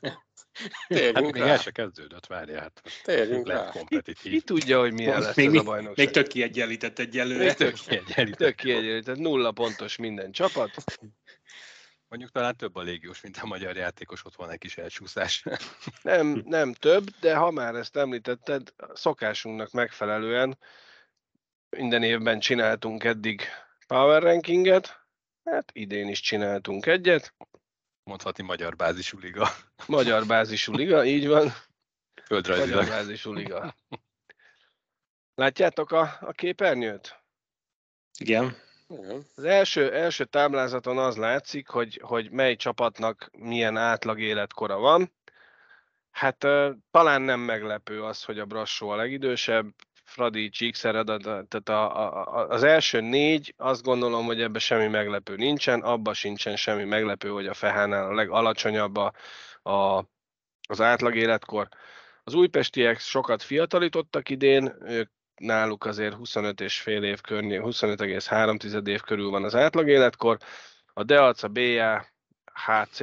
[0.88, 1.48] Térjünk hát még rá.
[1.48, 2.62] el se kezdődött, várjál.
[2.62, 3.70] Hát Térjünk rá.
[3.70, 4.16] Kompetitív.
[4.16, 6.06] Ki, ki, tudja, hogy milyen lesz még, ez a bajnokság.
[6.06, 7.44] Még tök kiegyenlített egyelőre.
[7.44, 8.38] Még tök kiegyenlített.
[8.38, 9.18] Tök kiegyenlített.
[9.18, 10.72] Nulla pontos minden csapat.
[12.08, 15.44] Mondjuk talán több a légiós, mint a magyar játékos, ott van egy kis elcsúszás.
[16.02, 20.58] Nem, nem több, de ha már ezt említetted, szokásunknak megfelelően
[21.70, 23.42] minden évben csináltunk eddig
[23.88, 25.00] power rankinget,
[25.44, 27.34] hát idén is csináltunk egyet,
[28.04, 29.48] Mondhatni magyar bázisú liga.
[29.88, 31.54] Magyar bázisú liga, így van.
[32.26, 32.70] Földrajzilag.
[32.70, 33.76] Magyar bázisú liga.
[35.36, 37.24] Látjátok a, a képernyőt?
[38.20, 38.56] Igen.
[39.36, 45.14] Az első, első táblázaton az látszik, hogy, hogy mely csapatnak milyen átlag életkora van.
[46.12, 46.38] Hát
[46.92, 49.74] talán nem meglepő az, hogy a Brassó a legidősebb,
[50.14, 55.82] Fradi, Csíkszer, tehát a, a, az első négy, azt gondolom, hogy ebben semmi meglepő nincsen,
[55.82, 59.14] abban sincsen semmi meglepő, hogy a Fehánál a legalacsonyabb a,
[59.70, 60.06] a,
[60.68, 61.68] az átlag életkor.
[62.24, 69.02] Az újpestiek sokat fiatalítottak idén, ők náluk azért 25 és fél év környé, 25,3 év
[69.02, 70.38] körül van az átlag életkor,
[70.94, 72.08] a Deac, a BA,
[72.66, 73.00] HC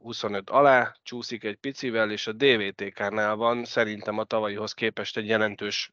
[0.00, 5.92] 25 alá csúszik egy picivel, és a DVTK-nál van szerintem a tavalyihoz képest egy jelentős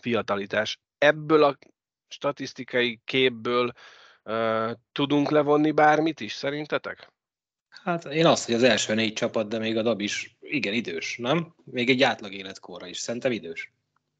[0.00, 0.80] fiatalitás.
[0.98, 1.58] Ebből a
[2.08, 3.72] statisztikai képből
[4.92, 7.12] tudunk levonni bármit is, szerintetek?
[7.68, 11.16] Hát én azt, hogy az első négy csapat, de még a DAB is igen idős,
[11.18, 11.54] nem?
[11.64, 13.72] Még egy átlag életkorra is, szerintem idős.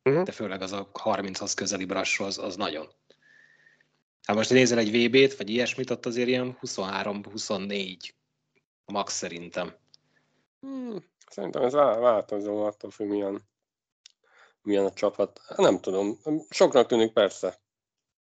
[0.05, 0.25] Uh-huh.
[0.25, 2.89] De főleg az a 30-hoz közeli brassó, az, az nagyon.
[4.23, 7.97] Hát most nézel egy VB-t, vagy ilyesmit, ott azért ilyen 23-24
[8.85, 9.75] max szerintem.
[10.61, 13.43] Hmm, szerintem ez változó attól függ, milyen,
[14.63, 15.41] milyen a csapat.
[15.57, 16.19] Nem tudom,
[16.51, 17.61] soknak tűnik persze.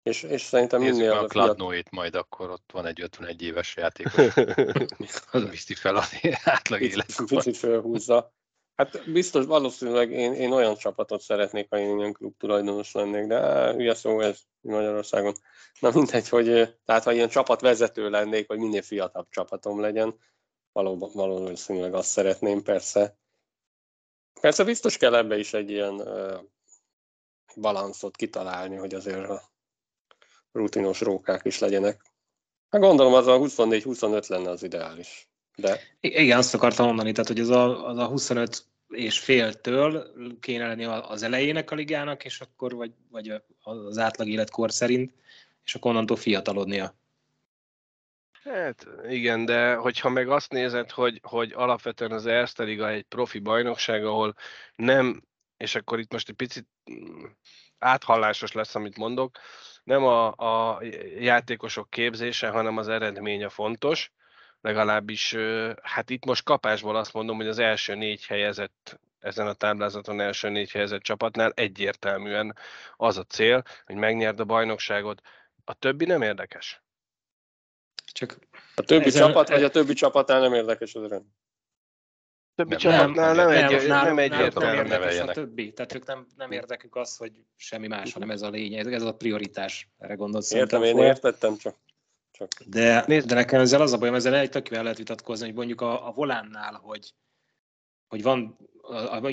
[0.04, 4.36] És, és szerintem Nézzük minél a Kladnoét majd akkor ott van egy 51 éves játékos.
[5.32, 7.26] az viszi fel az átlag életkor.
[7.26, 8.34] Picit felhúzza.
[8.76, 13.36] Hát biztos, valószínűleg én, én olyan csapatot szeretnék, ha én ilyen klub tulajdonos lennék, de
[13.36, 15.34] á, szó ez Magyarországon.
[15.80, 20.16] Na mindegy, hogy tehát ha ilyen csapatvezető lennék, vagy minél fiatalabb csapatom legyen,
[20.72, 23.18] valóban, valószínűleg azt szeretném, persze.
[24.42, 26.08] Persze biztos kell ebbe is egy ilyen
[27.56, 29.42] balanszot kitalálni, hogy azért a
[30.52, 32.02] rutinos rókák is legyenek.
[32.70, 35.33] Hát gondolom az a 24-25 lenne az ideális.
[35.56, 35.80] De...
[36.00, 40.84] Igen, azt akartam mondani, tehát hogy az a, az a 25 és féltől kéne lenni
[40.84, 45.14] az elejének a ligának, és akkor vagy, vagy az átlag életkor szerint,
[45.64, 46.96] és akkor onnantól fiatalodnia.
[48.44, 53.40] Hát igen, de hogyha meg azt nézed, hogy, hogy alapvetően az Erste Liga egy profi
[53.40, 54.36] bajnokság, ahol
[54.76, 55.24] nem,
[55.58, 57.24] és akkor itt most egy picit mm,
[57.80, 59.38] áthallásos lesz, amit mondok,
[59.84, 60.82] nem a, a
[61.20, 64.12] játékosok képzése, hanem az eredménye fontos,
[64.64, 65.36] legalábbis
[65.82, 70.50] hát itt most kapásból azt mondom, hogy az első négy helyezett ezen a táblázaton első
[70.50, 72.56] négy helyezett csapatnál egyértelműen
[72.96, 75.22] az a cél, hogy megnyerd a bajnokságot.
[75.64, 76.84] A többi nem érdekes.
[78.12, 78.38] Csak
[78.76, 81.26] a többi ezen, csapat, vagy a többi csapatnál nem érdekes az rend?
[82.56, 84.76] többi nem, csapatnál nem, nem, nem, egy, nem, nem egyértelmű.
[84.76, 88.42] Nem érdekes a többi, tehát ők nem, nem érdekük az, hogy semmi más, hanem ez
[88.42, 90.52] a lényeg, ez a prioritás, erre gondolsz.
[90.52, 91.76] Értem, én értettem csak.
[92.34, 92.50] Csak.
[92.66, 96.08] De, de nekem ezzel az a bajom, ezzel egy tökével lehet vitatkozni, hogy mondjuk a,
[96.08, 97.14] a volánnál, hogy,
[98.08, 98.58] hogy van,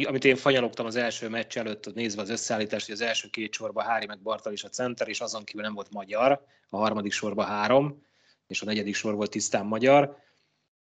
[0.07, 3.85] amit én fanyalogtam az első meccs előtt, nézve az összeállítást, hogy az első két sorban
[3.85, 7.47] Hári meg Bartal is a center, és azon kívül nem volt magyar, a harmadik sorban
[7.47, 8.03] három,
[8.47, 10.17] és a negyedik sor volt tisztán magyar,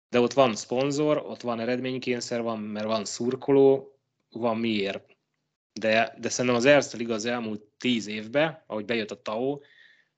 [0.09, 3.99] de ott van szponzor, ott van eredménykényszer, van, mert van szurkoló,
[4.31, 5.17] van miért.
[5.73, 9.61] De, de szerintem az Erste Liga az elmúlt tíz évben, ahogy bejött a TAO,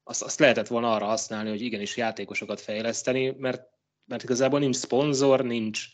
[0.08, 3.62] azt, azt lehetett volna arra használni, hogy igenis játékosokat fejleszteni, mert,
[4.04, 5.84] mert igazából nincs szponzor, nincs,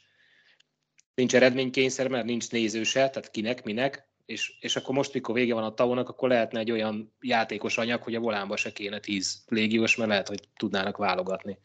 [1.15, 5.65] nincs eredménykényszer, mert nincs nézőse, tehát kinek, minek, és, és akkor most, mikor vége van
[5.65, 9.97] a tavónak, akkor lehetne egy olyan játékos anyag, hogy a volánba se kéne tíz légiós,
[9.97, 11.59] mert lehet, hogy tudnának válogatni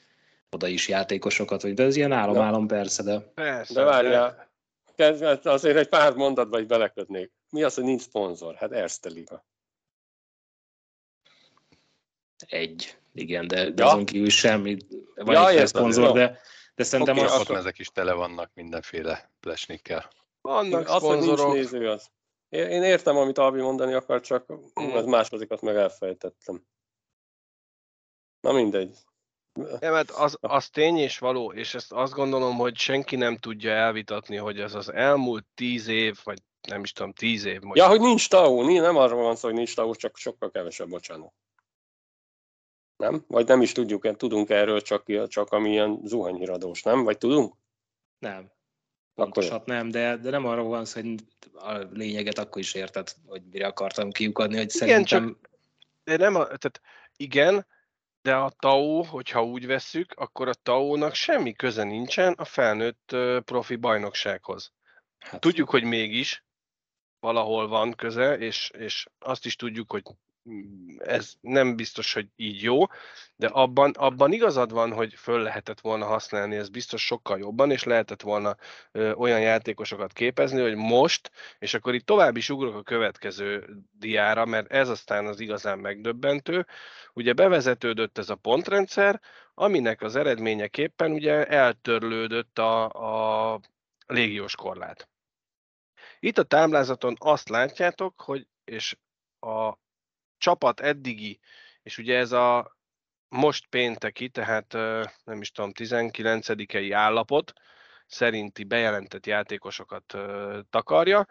[0.51, 3.19] oda is játékosokat, vagy de ez ilyen álom-álom persze, de...
[3.19, 4.49] Persze, de várjál,
[5.43, 7.31] azért egy pár mondatba is belekötnék.
[7.49, 8.55] Mi az, hogy nincs szponzor?
[8.55, 9.45] Hát Erste Liga.
[12.47, 13.89] Egy, igen, de, de ja.
[13.89, 14.77] azon kívül semmi.
[15.15, 16.39] Van ja, egy szponzor, de,
[16.75, 17.49] de szerintem okay, azt...
[17.49, 20.09] ezek is tele vannak mindenféle plesnikkel.
[20.41, 21.53] Vannak az, szponzorok.
[21.53, 22.09] Nincs néző, az.
[22.49, 26.65] Én értem, amit Albi mondani akar, csak az másodikat meg elfejtettem.
[28.41, 28.97] Na mindegy.
[29.53, 33.71] Nem, mert az, az tény és való, és ezt azt gondolom, hogy senki nem tudja
[33.71, 37.61] elvitatni, hogy ez az elmúlt tíz év, vagy nem is tudom, tíz év.
[37.61, 37.75] Mondjuk.
[37.75, 41.33] Ja, hogy nincs TAO, nem arról van szó, hogy nincs TAO, csak sokkal kevesebb, bocsánat.
[42.99, 43.23] Nem?
[43.27, 47.03] Vagy nem is tudjuk, tudunk erről, csak, csak amilyen zuhanyhíradós, nem?
[47.03, 47.55] Vagy tudunk?
[48.17, 48.51] Nem.
[49.15, 51.15] Pontosat nem, de, de nem arról van szó, hogy
[51.53, 55.27] a lényeget akkor is érted, hogy mire akartam kiukadni, hogy igen, szerintem...
[55.27, 55.49] Csak,
[56.03, 56.81] de nem, a, tehát
[57.15, 57.65] igen,
[58.21, 63.75] de a TAO, hogyha úgy vesszük, akkor a TAO-nak semmi köze nincsen a felnőtt profi
[63.75, 64.73] bajnoksághoz.
[65.19, 65.39] Hát.
[65.39, 66.43] Tudjuk, hogy mégis
[67.19, 70.03] valahol van köze, és, és azt is tudjuk, hogy
[70.97, 72.83] ez nem biztos, hogy így jó,
[73.35, 77.83] de abban, abban igazad van, hogy föl lehetett volna használni, ez biztos sokkal jobban, és
[77.83, 78.55] lehetett volna
[78.91, 84.45] ö, olyan játékosokat képezni, hogy most, és akkor itt tovább is ugrok a következő diára,
[84.45, 86.65] mert ez aztán az igazán megdöbbentő,
[87.13, 89.21] ugye bevezetődött ez a pontrendszer,
[89.53, 92.89] aminek az eredményeképpen ugye eltörlődött a,
[93.53, 93.59] a
[94.07, 95.09] légiós korlát.
[96.19, 98.97] Itt a táblázaton azt látjátok, hogy és
[99.39, 99.73] a
[100.39, 101.39] csapat eddigi,
[101.83, 102.77] és ugye ez a
[103.27, 104.73] most pénteki, tehát
[105.23, 106.47] nem is tudom, 19
[106.91, 107.53] állapot
[108.05, 110.17] szerinti bejelentett játékosokat
[110.69, 111.27] takarja,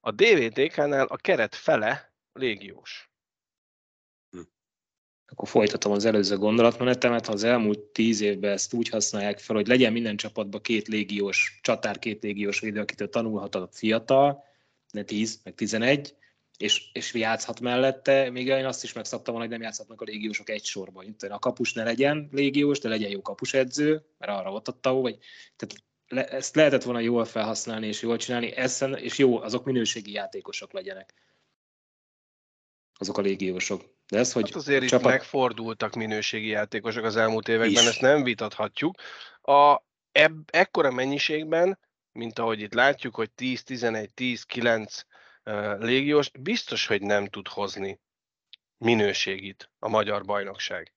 [0.00, 3.10] A DVTK-nál a keret fele légiós.
[4.30, 4.40] Hm.
[5.26, 7.26] Akkor folytatom az előző gondolatmenetemet.
[7.26, 11.58] Ha az elmúlt tíz évben ezt úgy használják fel, hogy legyen minden csapatban két légiós
[11.62, 14.44] csatár, két légiós védő, akitől tanulhat a fiatal,
[14.90, 16.14] ne 10, meg 11,
[16.60, 20.50] és, és játszhat mellette, még én azt is megszabtam volna, hogy nem játszhatnak a légiósok
[20.50, 21.16] egy sorban.
[21.28, 25.18] A kapus ne legyen légiós, de legyen jó kapusedző, mert arra ott a vagy
[25.56, 30.12] tehát le, ezt lehetett volna jól felhasználni és jól csinálni, eszen, és jó, azok minőségi
[30.12, 31.14] játékosok legyenek.
[32.98, 33.84] Azok a légiósok.
[34.08, 35.04] De ez, hogy hát azért csapat...
[35.04, 37.88] itt megfordultak minőségi játékosok az elmúlt években, is.
[37.88, 38.94] ezt nem vitathatjuk.
[39.42, 41.78] A, ebb, ekkora mennyiségben,
[42.12, 45.04] mint ahogy itt látjuk, hogy 10, 11, 10, 9
[45.78, 48.00] légiós, biztos, hogy nem tud hozni
[48.78, 50.92] minőségit a magyar bajnokság.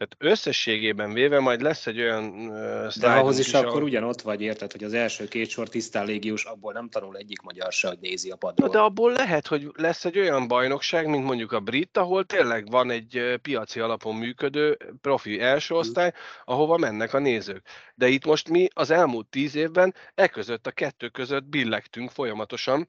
[0.00, 3.82] Tehát összességében véve majd lesz egy olyan uh, De ahhoz is, is akkor ahol...
[3.82, 7.72] ugyanott vagy, érted, hogy az első két sor tisztán légiós, abból nem tanul egyik magyar
[7.72, 8.68] se, hogy nézi a padról.
[8.68, 12.90] De abból lehet, hogy lesz egy olyan bajnokság, mint mondjuk a brit, ahol tényleg van
[12.90, 15.82] egy piaci alapon működő profi első mhm.
[15.82, 16.12] osztály,
[16.44, 17.66] ahova mennek a nézők.
[17.94, 22.88] De itt most mi az elmúlt tíz évben e között, a kettő között billegtünk folyamatosan,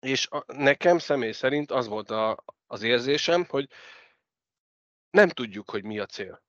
[0.00, 3.68] és a, nekem személy szerint az volt a, az érzésem, hogy
[5.10, 6.42] nem tudjuk, hogy mi a cél.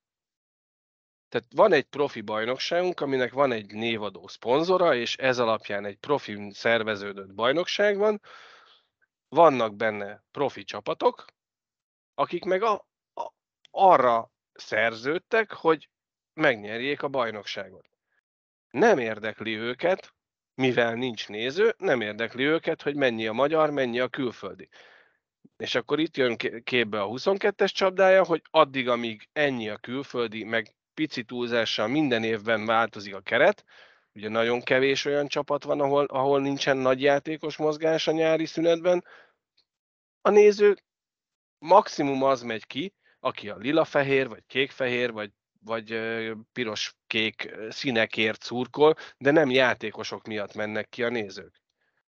[1.30, 6.52] Tehát van egy profi bajnokságunk, aminek van egy névadó szponzora, és ez alapján egy profi
[6.52, 8.22] szerveződött bajnokság van.
[9.28, 11.26] Vannak benne profi csapatok,
[12.14, 13.32] akik meg a, a,
[13.72, 15.90] arra szerződtek, hogy
[16.34, 17.90] megnyerjék a bajnokságot.
[18.70, 20.14] Nem érdekli őket,
[20.60, 24.70] mivel nincs néző, nem érdekli őket, hogy mennyi a magyar, mennyi a külföldi.
[25.58, 30.76] És akkor itt jön képbe a 22-es csapdája, hogy addig, amíg ennyi a külföldi, meg
[30.94, 33.64] pici túlzással minden évben változik a keret,
[34.14, 39.06] ugye nagyon kevés olyan csapat van, ahol, ahol nincsen nagy játékos mozgás a nyári szünetben,
[40.22, 40.76] a néző
[41.58, 46.00] maximum az megy ki, aki a lila-fehér, vagy kék-fehér, vagy, vagy
[46.54, 51.62] piros-kék színekért szurkol, de nem játékosok miatt mennek ki a nézők.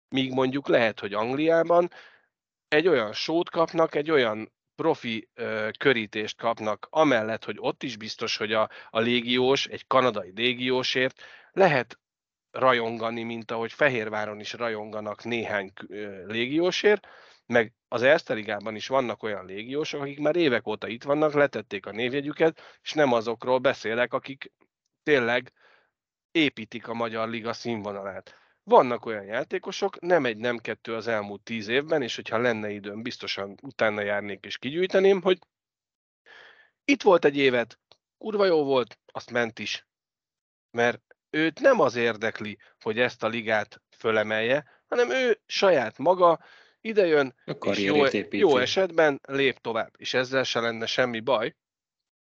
[0.10, 1.90] Míg mondjuk lehet, hogy Angliában
[2.68, 8.38] egy olyan sót kapnak, egy olyan profi ö, körítést kapnak, amellett, hogy ott is biztos,
[8.38, 12.00] hogy a, a légiós, egy kanadai légiósért lehet
[12.52, 17.08] rajongani, mint ahogy Fehérváron is rajonganak néhány ö, légiósért,
[17.52, 21.92] meg az Erste is vannak olyan légiósok, akik már évek óta itt vannak, letették a
[21.92, 24.52] névjegyüket, és nem azokról beszélek, akik
[25.04, 25.54] tényleg
[26.32, 28.36] építik a Magyar Liga színvonalát.
[28.64, 33.02] Vannak olyan játékosok, nem egy, nem kettő az elmúlt tíz évben, és hogyha lenne időm,
[33.02, 35.40] biztosan utána járnék és kigyűjteném, hogy
[36.86, 37.80] itt volt egy évet,
[38.18, 39.88] kurva jó volt, azt ment is.
[40.72, 46.40] Mert őt nem az érdekli, hogy ezt a ligát fölemelje, hanem ő saját maga
[46.82, 49.94] idejön, és jó, jó esetben lép tovább.
[49.98, 51.56] És ezzel se lenne semmi baj.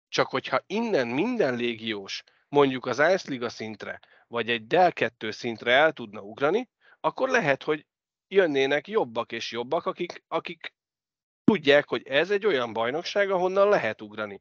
[0.10, 5.71] Csak hogyha innen minden légiós mondjuk az Ice Liga szintre vagy egy Dell 2 szintre
[5.71, 7.86] el tudna ugrani, akkor lehet, hogy
[8.27, 10.73] jönnének jobbak és jobbak, akik, akik
[11.43, 14.39] tudják, hogy ez egy olyan bajnokság, ahonnan lehet ugrani.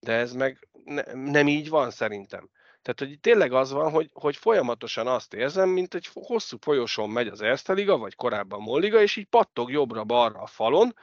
[0.00, 2.50] De ez meg ne, nem így van szerintem.
[2.82, 7.26] Tehát, hogy tényleg az van, hogy, hogy folyamatosan azt érzem, mint egy hosszú folyosón megy
[7.26, 10.94] az Erste Liga, vagy korábban Molliga, és így pattog jobbra-balra a falon,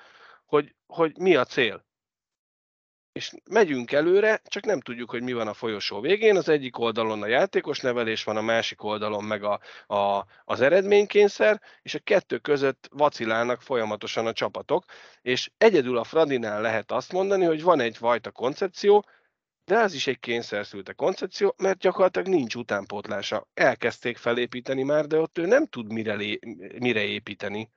[0.45, 1.85] hogy, hogy mi a cél
[3.15, 6.37] és megyünk előre, csak nem tudjuk, hogy mi van a folyosó végén.
[6.37, 9.59] Az egyik oldalon a játékos nevelés van, a másik oldalon meg a,
[9.95, 14.85] a, az eredménykényszer, és a kettő között vacilálnak folyamatosan a csapatok,
[15.21, 19.05] és egyedül a Fradinál lehet azt mondani, hogy van egy fajta koncepció,
[19.65, 23.47] de ez is egy kényszerszülte koncepció, mert gyakorlatilag nincs utánpótlása.
[23.53, 26.39] Elkezdték felépíteni már, de ott ő nem tud mire, lé,
[26.79, 27.71] mire építeni.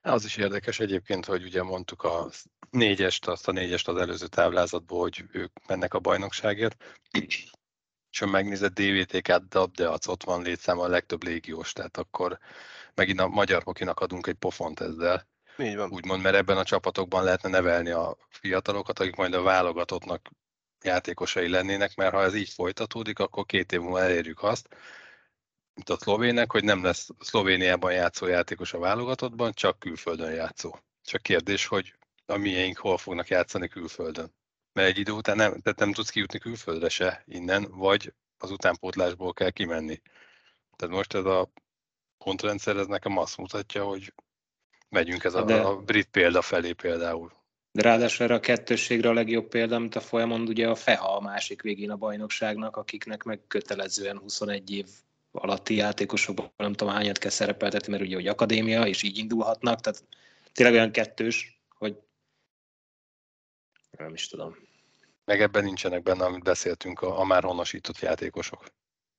[0.00, 2.30] Az is érdekes egyébként, hogy ugye mondtuk a
[2.70, 7.50] négyest, azt a négyest az előző táblázatból, hogy ők mennek a bajnokságért, és
[8.18, 12.38] ha megnézed DVTK-t, DAB, de az ott van létszáma a legtöbb légiós, tehát akkor
[12.94, 15.26] megint a magyar hokinak adunk egy pofont ezzel.
[15.58, 15.90] Így van.
[15.90, 20.30] Úgymond, mert ebben a csapatokban lehetne nevelni a fiatalokat, akik majd a válogatottnak
[20.84, 24.68] játékosai lennének, mert ha ez így folytatódik, akkor két év múlva elérjük azt,
[25.74, 30.78] mint a szlovének, hogy nem lesz Szlovéniában játszó játékos a válogatottban, csak külföldön játszó.
[31.02, 31.94] Csak kérdés, hogy
[32.26, 34.34] a miénk hol fognak játszani külföldön.
[34.72, 39.32] Mert egy idő után nem, tehát nem tudsz kijutni külföldre se innen, vagy az utánpótlásból
[39.32, 40.02] kell kimenni.
[40.76, 41.50] Tehát most ez a
[42.18, 44.12] pontrendszer, ez nekem azt mutatja, hogy
[44.94, 45.60] megyünk ez a, De...
[45.60, 47.32] a brit példa felé például.
[47.72, 51.20] De ráadásul erre a kettősségre a legjobb példa, mint a folyamon ugye a FEHA a
[51.20, 54.86] másik végén a bajnokságnak, akiknek meg kötelezően 21 év
[55.32, 60.04] alatti játékosokban nem tudom hányat kell szerepeltetni, mert ugye hogy akadémia, és így indulhatnak, tehát
[60.52, 61.96] tényleg olyan kettős, hogy
[63.98, 64.56] nem is tudom.
[65.24, 68.64] Meg ebben nincsenek benne, amit beszéltünk, a, a már honosított játékosok.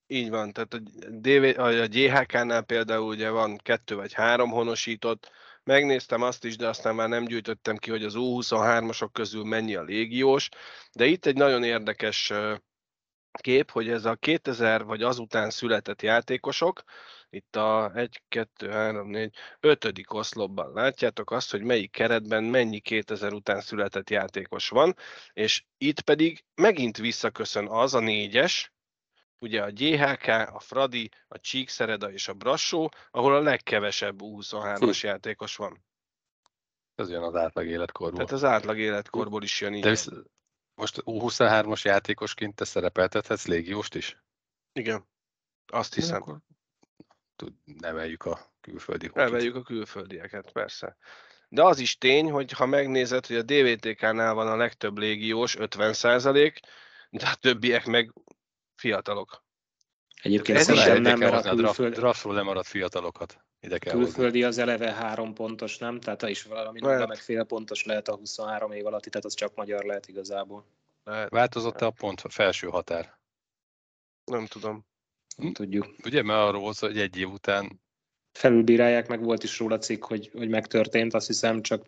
[0.08, 5.32] Így van, tehát a, DV, a GHK-nál például ugye van kettő vagy három honosított,
[5.66, 9.84] megnéztem azt is, de aztán már nem gyűjtöttem ki, hogy az U23-asok közül mennyi a
[9.84, 10.50] légiós,
[10.94, 12.34] de itt egy nagyon érdekes
[13.42, 16.84] kép, hogy ez a 2000 vagy azután született játékosok,
[17.30, 19.92] itt a 1, 2, 3, 4, 5.
[20.08, 24.96] oszlopban látjátok azt, hogy melyik keretben mennyi 2000 után született játékos van,
[25.34, 28.75] és itt pedig megint visszaköszön az a négyes,
[29.40, 35.08] ugye a GHK, a Fradi, a Csíkszereda és a Brassó, ahol a legkevesebb 23-as hm.
[35.08, 35.84] játékos van.
[36.96, 38.18] Ez jön az átlag életkorból.
[38.18, 39.80] Tehát az átlag életkorból is jön.
[39.80, 40.10] De visz,
[40.76, 44.18] most U23-as játékosként te szerepeltethetsz légióst is?
[44.74, 45.08] Igen,
[45.66, 46.22] azt hiszem.
[46.22, 46.38] Akkor
[47.36, 49.24] tud, neveljük a külföldi hokit.
[49.24, 50.98] Neveljük a külföldieket, persze.
[51.48, 56.60] De az is tény, hogy ha megnézed, hogy a DVTK-nál van a legtöbb légiós, 50%
[57.10, 58.14] de a többiek meg
[58.76, 59.44] fiatalok.
[60.22, 61.94] Egyébként ez szerintem nem, mert a külföld...
[61.94, 63.38] draftról lemaradt fiatalokat.
[63.60, 64.44] Ide kell külföldi hozni.
[64.44, 66.00] az eleve három pontos, nem?
[66.00, 69.56] Tehát is valami nulla meg fél pontos lehet a 23 év alatt, tehát az csak
[69.56, 70.66] magyar lehet igazából.
[71.04, 71.30] Lehet.
[71.30, 73.18] Változott-e a pont a felső határ?
[74.26, 74.86] Nem tudom.
[75.38, 75.88] Nem tudjuk.
[76.04, 77.82] Ugye, mert arról volt, hogy egy év után
[78.32, 81.86] felülbírálják, meg volt is róla cikk, hogy, hogy megtörtént, azt hiszem, csak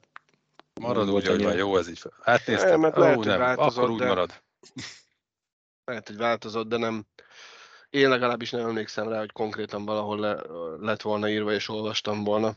[0.79, 2.01] Marad úgy, hogy van, jó, ez így.
[2.21, 4.05] Átnéztem, nem, lehet, oh, nem, akkor úgy de...
[4.05, 4.41] marad.
[5.87, 7.05] Lehet, hogy változott, de nem.
[7.89, 10.41] Én legalábbis nem emlékszem rá, hogy konkrétan valahol le,
[10.79, 12.55] lett volna írva és olvastam volna.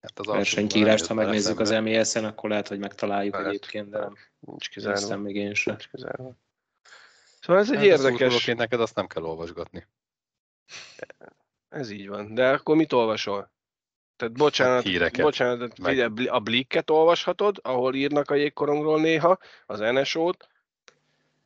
[0.00, 3.48] Hát az versenykírást, ha megnézzük az MES-en, akkor lehet, hogy megtaláljuk lehet.
[3.48, 4.16] egyébként, de nem.
[4.40, 5.16] Nincs kizárva.
[5.16, 5.74] még én sem.
[5.74, 6.32] Nincs kizárva.
[7.40, 8.44] Szóval ez egy hát érdekes...
[8.44, 9.86] neked azt nem kell olvasgatni.
[11.68, 12.34] Ez így van.
[12.34, 13.50] De akkor mit olvasol?
[14.16, 15.24] Tehát bocsánat, Híreket.
[15.24, 16.28] bocsánat meg...
[16.30, 20.50] a Blikket olvashatod, ahol írnak a jégkorongról néha, az NSO-t.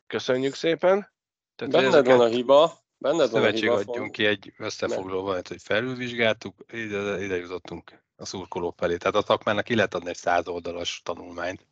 [0.07, 1.11] Köszönjük szépen.
[1.55, 2.17] Tehát Benned ezeket...
[2.17, 2.79] van a hiba.
[2.97, 3.73] Benned van a hiba.
[3.73, 8.97] adjunk ki egy összefoglalóval, hogy felülvizsgáltuk, ide, ide jutottunk a szurkolók felé.
[8.97, 11.65] Tehát a szakmának ki lehet adni egy száz oldalas tanulmányt.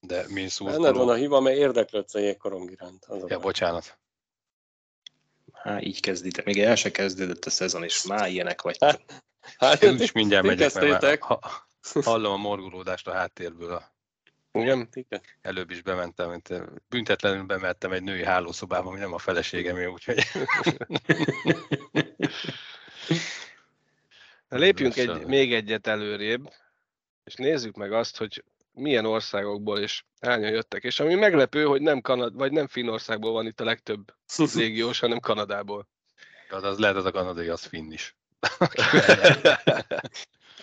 [0.00, 0.82] De mi szurkoló...
[0.82, 3.04] Benned van a hiba, mert érdeklődsz a jégkorong iránt.
[3.04, 3.98] Az ja, bocsánat.
[5.52, 6.42] Hát így kezdite.
[6.44, 8.76] Még el se kezdődött a szezon, és már ilyenek vagy.
[8.80, 9.24] Hát,
[9.58, 11.40] hát Én is mindjárt megyek, mert ha,
[12.02, 13.72] hallom a morgulódást a háttérből.
[13.72, 13.95] A...
[14.60, 14.88] Igen?
[15.42, 20.22] Előbb is bementem, mint büntetlenül bementem egy női hálószobába, ami nem a feleségem, úgyhogy...
[24.48, 26.52] Na, lépjünk egy, még egyet előrébb,
[27.24, 30.82] és nézzük meg azt, hogy milyen országokból és hányan jöttek.
[30.82, 34.14] És ami meglepő, hogy nem Kanad, vagy nem Finnországból van itt a legtöbb
[34.54, 35.88] légiós, hanem Kanadából.
[36.50, 38.16] Ja, az lehet az a kanadai, az finn is.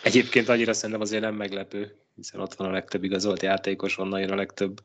[0.04, 4.32] Egyébként annyira szerintem azért nem meglepő, hiszen ott van a legtöbb igazolt játékos, onnan jön
[4.32, 4.82] a legtöbb.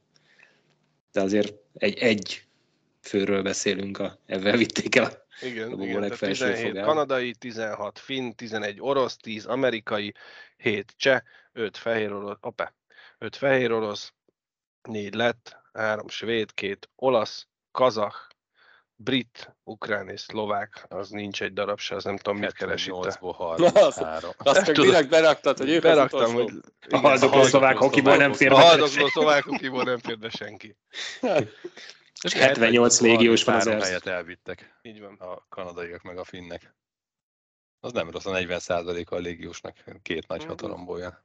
[1.12, 2.46] De azért egy, egy
[3.00, 6.84] főről beszélünk, a, ebben vitték el a igen, igen 17 fogál.
[6.84, 10.14] kanadai, 16 finn, 11 orosz, 10 amerikai,
[10.56, 11.20] 7 cseh,
[11.52, 12.74] 5 fehér orosz, opa,
[13.18, 14.12] 5 fehér orosz,
[14.82, 18.14] 4 lett, 3 svéd, 2 olasz, kazah,
[19.00, 22.92] brit, ukrán és szlovák, az nincs egy darab se, az nem tudom, mit keres itt.
[23.74, 24.00] Azt,
[24.36, 26.52] azt csak direkt beraktad, hogy ők Beraktam, hogy
[26.88, 30.76] a haldokló szlovák hokiból nem fér A haldokló szlovák hokiból nem fér be senki.
[32.22, 34.78] És 78 légiós van az helyet elvittek.
[34.82, 35.14] Így van.
[35.14, 36.74] A kanadaiak meg a finnek.
[37.80, 40.48] Az nem rossz, a 40 a légiósnak két nagy mm-hmm.
[40.48, 41.24] hatalomból jön.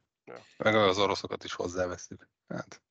[0.56, 2.28] Meg az oroszokat is hozzávesztük.
[2.48, 2.82] Hát.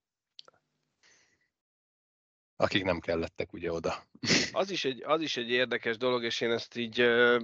[2.56, 4.04] Akik nem kellettek ugye oda.
[4.52, 7.42] Az is egy, az is egy érdekes dolog, és én ezt így uh,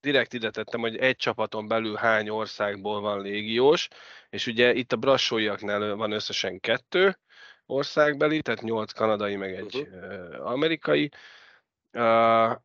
[0.00, 3.88] direkt ide tettem, hogy egy csapaton belül hány országból van légiós,
[4.30, 7.18] és ugye itt a brassóiaknál van összesen kettő
[7.66, 10.50] országbeli, tehát nyolc kanadai, meg egy uh-huh.
[10.50, 11.10] amerikai.
[11.92, 12.56] Uh,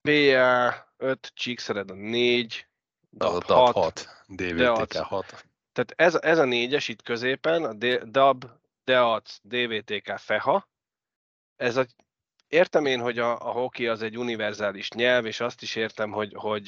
[0.00, 2.66] BA 5, Csíkszered a 4,
[3.10, 5.46] DAB 6, DVTK 6.
[5.72, 7.72] Tehát ez, ez a négyes itt középen, a
[8.04, 8.44] DAB,
[8.86, 10.68] DEAC, DVTK, FEHA,
[11.56, 11.86] ez a
[12.48, 16.32] értem én, hogy a, a hoki az egy univerzális nyelv, és azt is értem, hogy,
[16.34, 16.66] hogy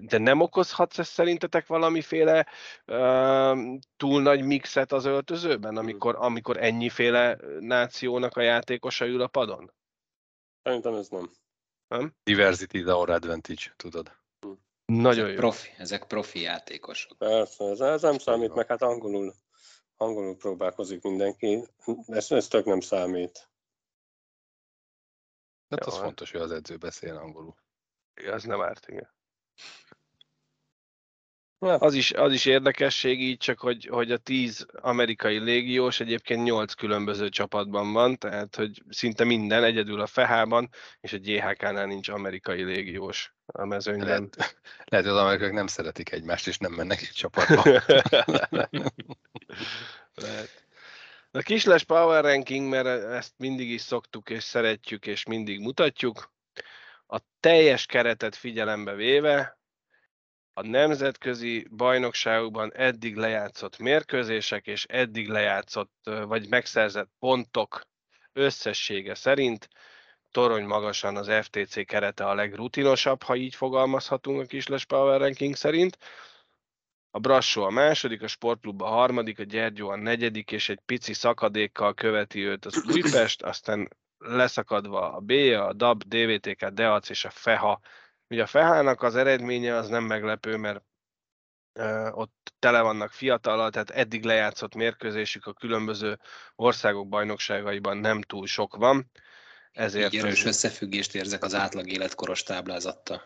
[0.00, 2.46] de nem okozhatsz ez szerintetek valamiféle
[2.86, 9.72] uh, túl nagy mixet az öltözőben, amikor, amikor ennyiféle nációnak a játékosa ül a padon?
[10.62, 11.30] Szerintem ez nem.
[11.88, 12.14] Nem?
[12.22, 14.20] Diversity is our advantage, tudod.
[14.84, 15.40] Nagyon ezek jó.
[15.40, 17.18] Profi, ezek profi játékosok.
[17.18, 19.34] Persze, ez, ez nem számít, meg hát angolul,
[20.02, 21.68] angolul próbálkozik mindenki.
[22.06, 23.50] Ez, ez tök nem számít.
[25.68, 27.54] Hát az fontos, hogy az edző beszél angolul.
[28.30, 29.10] Az nem árt, igen.
[31.62, 36.72] Az is, az is érdekesség így csak, hogy, hogy a tíz amerikai légiós egyébként nyolc
[36.72, 40.68] különböző csapatban van, tehát hogy szinte minden, egyedül a Fehában
[41.00, 44.06] és a GHK-nál nincs amerikai légiós a mezőnyben.
[44.08, 47.62] Lehet, lehet, hogy az amerikaiak nem szeretik egymást, és nem mennek egy csapatba.
[50.14, 50.64] lehet.
[51.30, 56.32] A kisles power ranking, mert ezt mindig is szoktuk és szeretjük és mindig mutatjuk,
[57.06, 59.60] a teljes keretet figyelembe véve,
[60.54, 67.82] a nemzetközi bajnokságokban eddig lejátszott mérkőzések és eddig lejátszott vagy megszerzett pontok
[68.32, 69.68] összessége szerint
[70.30, 75.98] torony magasan az FTC kerete a legrutinosabb, ha így fogalmazhatunk a Kisles Power Ranking szerint.
[77.10, 81.12] A Brassó a második, a Sportklub a harmadik, a Gyergyó a negyedik, és egy pici
[81.12, 83.88] szakadékkal követi őt az Újpest, aztán
[84.18, 87.80] leszakadva a B, a DAB, DVTK, DEAC és a FEHA
[88.32, 90.82] Ugye a Fehának az eredménye az nem meglepő, mert
[92.10, 96.18] ott tele vannak fiatalal, tehát eddig lejátszott mérkőzésük a különböző
[96.54, 99.10] országok bajnokságaiban nem túl sok van.
[99.72, 103.22] Ezért Így erős összefüggést érzek az átlag életkoros táblázattal.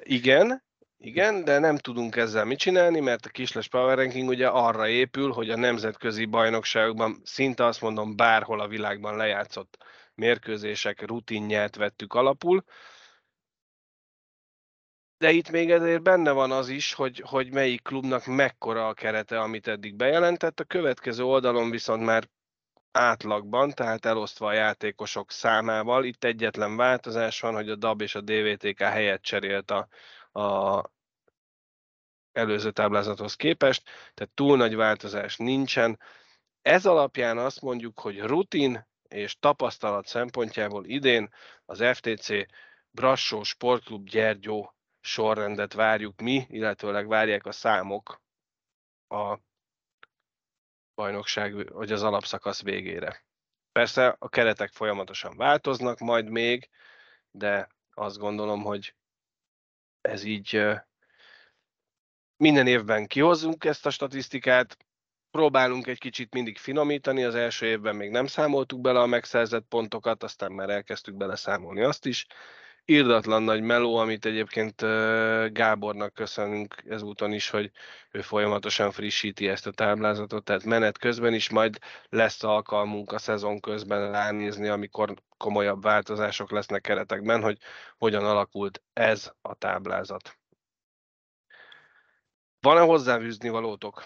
[0.00, 0.62] Igen,
[0.98, 5.32] igen, de nem tudunk ezzel mit csinálni, mert a Kisles Power Ranking ugye arra épül,
[5.32, 9.78] hogy a nemzetközi bajnokságokban szinte azt mondom bárhol a világban lejátszott
[10.14, 12.64] mérkőzések rutinját vettük alapul,
[15.18, 19.40] de itt még ezért benne van az is, hogy, hogy melyik klubnak mekkora a kerete,
[19.40, 20.60] amit eddig bejelentett.
[20.60, 22.28] A következő oldalon viszont már
[22.92, 26.04] átlagban, tehát elosztva a játékosok számával.
[26.04, 29.88] Itt egyetlen változás van, hogy a DAB és a DVTK helyet cserélt a,
[30.40, 30.82] a
[32.32, 33.82] előző táblázathoz képest,
[34.14, 36.00] tehát túl nagy változás nincsen.
[36.62, 41.28] Ez alapján azt mondjuk, hogy rutin és tapasztalat szempontjából idén
[41.64, 42.28] az FTC
[42.90, 44.75] Brassó Sportklub Gyergyó
[45.06, 48.22] sorrendet várjuk mi, illetőleg várják a számok
[49.08, 49.38] a
[50.94, 53.24] bajnokság, vagy az alapszakasz végére.
[53.72, 56.70] Persze a keretek folyamatosan változnak majd még,
[57.30, 58.94] de azt gondolom, hogy
[60.00, 60.62] ez így
[62.36, 64.76] minden évben kihozzunk ezt a statisztikát,
[65.30, 70.22] próbálunk egy kicsit mindig finomítani, az első évben még nem számoltuk bele a megszerzett pontokat,
[70.22, 72.26] aztán már elkezdtük bele számolni azt is,
[72.88, 74.80] irdatlan nagy meló, amit egyébként
[75.52, 77.70] Gábornak köszönünk ezúton is, hogy
[78.10, 81.78] ő folyamatosan frissíti ezt a táblázatot, tehát menet közben is majd
[82.08, 87.58] lesz alkalmunk a szezon közben ránézni, amikor komolyabb változások lesznek keretekben, hogy
[87.98, 90.38] hogyan alakult ez a táblázat.
[92.60, 94.02] Van-e hozzáfűzni valótok?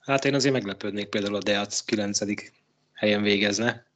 [0.00, 2.18] Hát én azért meglepődnék például a Deac 9.
[2.92, 3.92] helyen végezne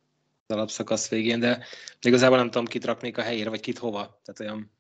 [0.49, 1.64] az alapszakasz végén, de
[2.01, 4.20] igazából nem tudom, kit raknék a helyére, vagy kit hova.
[4.24, 4.72] Tehát olyan,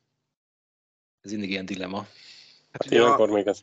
[1.20, 1.98] ez mindig ilyen dilemma.
[2.72, 3.60] Hát, hát ilyenkor még ez...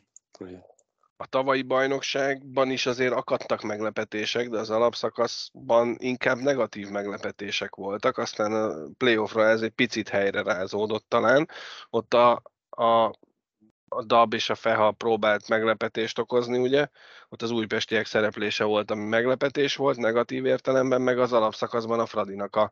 [1.16, 8.52] A tavalyi bajnokságban is azért akadtak meglepetések, de az alapszakaszban inkább negatív meglepetések voltak, aztán
[8.52, 11.48] a playoffra ez egy picit helyre rázódott talán.
[11.90, 13.18] Ott a, a
[13.96, 16.88] a DAB és a FEHA próbált meglepetést okozni, ugye?
[17.28, 22.56] Ott az újpestiek szereplése volt, ami meglepetés volt, negatív értelemben, meg az alapszakaszban a Fradinak
[22.56, 22.70] a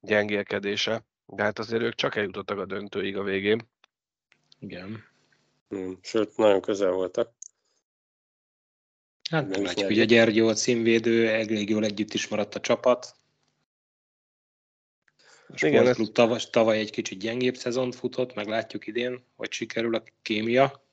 [0.00, 1.04] gyengélkedése.
[1.26, 3.68] De hát azért ők csak eljutottak a döntőig a végén.
[4.58, 5.04] Igen.
[5.68, 7.32] Hmm, sőt, nagyon közel voltak.
[9.30, 13.14] Hát meglátjuk, hogy a Gyergyó a címvédő, elég jól együtt is maradt a csapat.
[15.48, 15.96] A ez...
[16.12, 20.84] tavaly, tavaly egy kicsit gyengébb szezont futott, meglátjuk idén, hogy sikerül a kémia.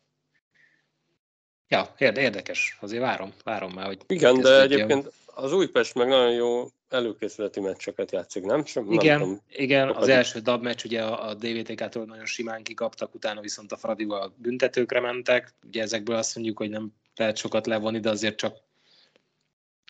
[1.68, 4.02] Ja, érdekes, azért várom, várom már, hogy...
[4.08, 8.66] Igen, de egyébként az Újpest meg nagyon jó előkészületi meccseket játszik, nem?
[8.66, 13.16] Sem, igen, nem tudom, igen az első dab meccs ugye a DVTK-tól nagyon simán kikaptak,
[13.16, 15.54] utána viszont a Fradival büntetőkre mentek.
[15.68, 18.58] Ugye ezekből azt mondjuk, hogy nem lehet sokat levonni, de azért csak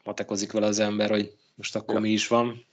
[0.04, 2.00] matekozik vele az ember, hogy most akkor ja.
[2.00, 2.66] mi is van.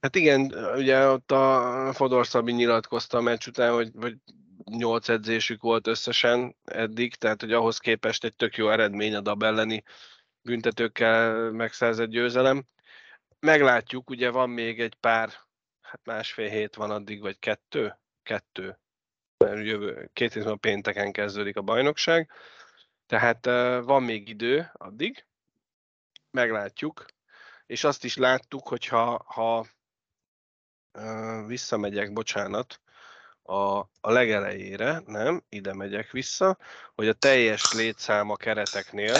[0.00, 4.16] Hát igen, ugye ott a Fodor Szabi nyilatkozta a meccs után, hogy, hogy
[4.64, 9.42] 8 edzésük volt összesen eddig, tehát hogy ahhoz képest egy tök jó eredmény a DAB
[9.42, 9.82] elleni
[10.42, 12.64] büntetőkkel megszerzett győzelem.
[13.40, 15.30] Meglátjuk, ugye van még egy pár,
[15.80, 17.98] hát másfél hét van addig, vagy kettő?
[18.22, 18.78] Kettő.
[19.36, 22.30] Mert jövő, két hét a pénteken kezdődik a bajnokság.
[23.06, 23.44] Tehát
[23.84, 25.26] van még idő addig.
[26.30, 27.06] Meglátjuk.
[27.66, 29.66] És azt is láttuk, hogy ha, ha
[31.46, 32.80] visszamegyek, bocsánat,
[33.42, 36.58] a, a legelejére, nem, ide megyek vissza,
[36.94, 39.16] hogy a teljes létszám a kereteknél,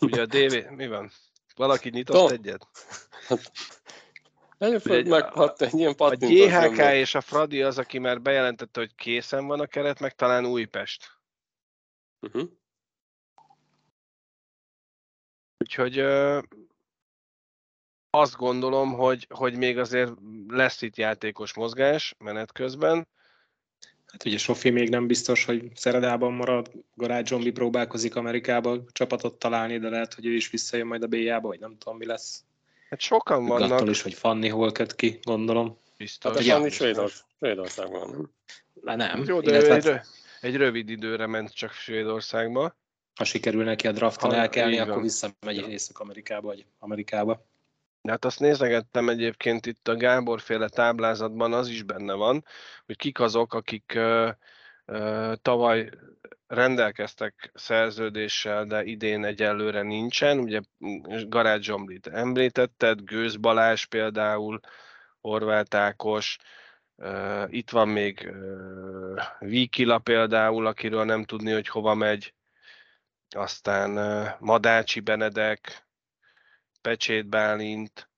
[0.00, 1.10] ugye a DV, mi van?
[1.56, 2.30] Valaki nyitott Tom.
[2.30, 2.66] egyet?
[4.58, 9.46] Előföld meghadt egy ilyen A GHK és a Fradi az, aki már bejelentette, hogy készen
[9.46, 11.18] van a keret, meg talán Újpest.
[12.20, 12.50] Uh-huh.
[15.58, 15.98] Úgyhogy
[18.10, 20.12] azt gondolom, hogy, hogy még azért
[20.48, 23.08] lesz itt játékos mozgás menet közben.
[24.06, 29.78] Hát ugye Sofi még nem biztos, hogy Szeredában marad, Garage Zombi próbálkozik Amerikába csapatot találni,
[29.78, 32.44] de lehet, hogy ő is visszajön majd a B-jába, vagy nem tudom, mi lesz.
[32.88, 33.70] Hát sokan vannak.
[33.70, 35.78] Attól is, hogy Fanni hol köt ki, gondolom.
[35.96, 36.32] Biztos.
[36.32, 36.70] Hát a Fanni
[37.38, 38.30] Svédországban, nem?
[38.82, 39.24] Na nem.
[39.26, 39.92] Jó, de Illetve...
[39.92, 40.06] egy,
[40.40, 42.76] egy rövid időre ment csak Svédországba.
[43.14, 47.48] Ha sikerül neki a drafton elkelni, akkor visszamegy Észak-Amerikába, vagy Amerikába.
[48.08, 52.44] Hát azt nézegettem egyébként itt a Gábor féle táblázatban, az is benne van,
[52.86, 54.30] hogy kik azok, akik ö,
[54.84, 55.90] ö, tavaly
[56.46, 60.38] rendelkeztek szerződéssel, de idén egyelőre nincsen.
[60.38, 60.60] Ugye
[61.28, 64.60] Garázs Zsomblit említetted, Gőz Balázs például,
[65.20, 66.38] Horváth Ákos,
[67.46, 68.32] itt van még
[69.38, 72.34] Víkila például, akiről nem tudni, hogy hova megy,
[73.28, 73.90] aztán
[74.38, 75.89] Madácsi Benedek,
[76.80, 78.10] Pecsét Bálint,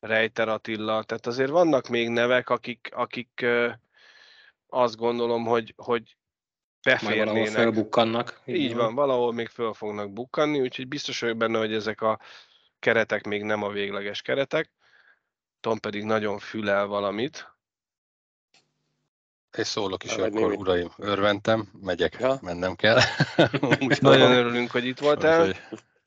[0.00, 3.46] Rejter Attila, tehát azért vannak még nevek, akik, akik
[4.68, 6.16] azt gondolom, hogy, hogy
[6.82, 7.26] beférnének.
[7.26, 8.40] Valahol felbukkannak.
[8.44, 12.20] Így van, valahol még föl fognak bukkanni, úgyhogy biztos vagyok benne, hogy ezek a
[12.78, 14.70] keretek még nem a végleges keretek.
[15.60, 17.54] Tom pedig nagyon fülel valamit.
[19.56, 20.56] És szólok is, akkor némi.
[20.56, 22.38] uraim, örventem, megyek, ja.
[22.42, 22.98] mennem kell.
[24.00, 25.54] nagyon örülünk, hogy itt voltál.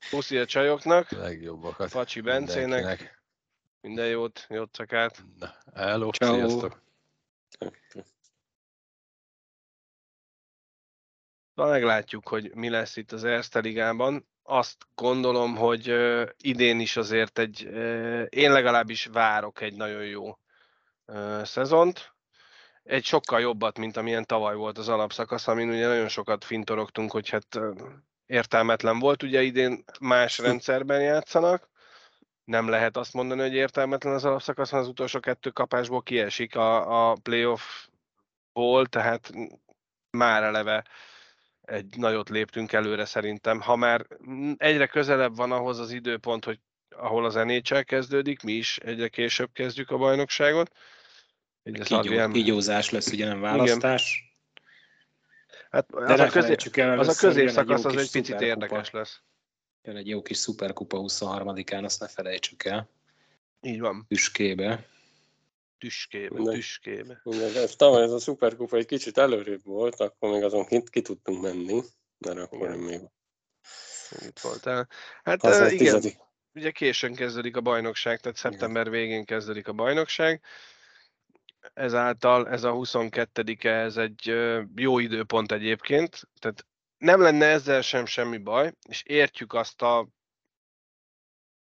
[0.10, 1.12] Puszi a csajoknak.
[1.12, 1.90] Legjobbakat.
[1.90, 3.22] Facsi Bencének.
[3.82, 5.24] Minden jót, jót szakát.
[5.40, 6.36] Na, hello, Ciao.
[6.36, 6.82] sziasztok.
[11.54, 14.28] Na, meglátjuk, hogy mi lesz itt az Erste Ligában.
[14.44, 20.38] Azt gondolom, hogy uh, idén is azért egy, uh, én legalábbis várok egy nagyon jó
[21.06, 22.14] uh, szezont.
[22.84, 27.30] Egy sokkal jobbat, mint amilyen tavaly volt az alapszakasz, amin ugye nagyon sokat fintorogtunk, hogy
[27.30, 27.60] hát
[28.26, 29.24] értelmetlen volt.
[29.24, 31.72] Ugye idén más rendszerben játszanak,
[32.44, 37.18] nem lehet azt mondani, hogy értelmetlen az alapszakasz, az utolsó kettő kapásból kiesik a, a
[37.24, 39.32] playoff-ból, tehát
[40.18, 40.86] már eleve
[41.62, 43.62] egy nagyot léptünk előre szerintem.
[43.62, 44.06] Ha már
[44.58, 46.60] egyre közelebb van ahhoz az időpont, hogy
[46.96, 50.72] ahol az NHL kezdődik, mi is egyre később kezdjük a bajnokságot.
[51.84, 54.18] Kígyó, kígyózás lesz, ugye nem választás.
[54.18, 54.33] Igen.
[55.74, 59.22] Hát De az, a, közé, el, az a középszakasz az egy picit érdekes lesz.
[59.82, 62.90] Jön egy jó kis szuperkupa 23-án, azt ne felejtsük el.
[63.62, 64.06] Így van.
[64.08, 64.86] Tüskébe.
[65.78, 67.22] Tüskébe, De, tüskébe.
[67.24, 71.02] Minden, ez tavaly ez a szuperkupa egy kicsit előrébb volt, akkor még azon ki, ki
[71.02, 71.82] tudtunk menni,
[72.18, 73.02] mert akkor nem még.
[74.28, 74.88] Itt voltál.
[75.24, 76.18] Hát uh, igen, tizedik.
[76.54, 80.42] ugye későn kezdődik a bajnokság, tehát szeptember végén kezdődik a bajnokság
[81.74, 84.26] ezáltal ez a 22-e, ez egy
[84.76, 86.66] jó időpont egyébként, tehát
[86.98, 90.08] nem lenne ezzel sem semmi baj, és értjük azt a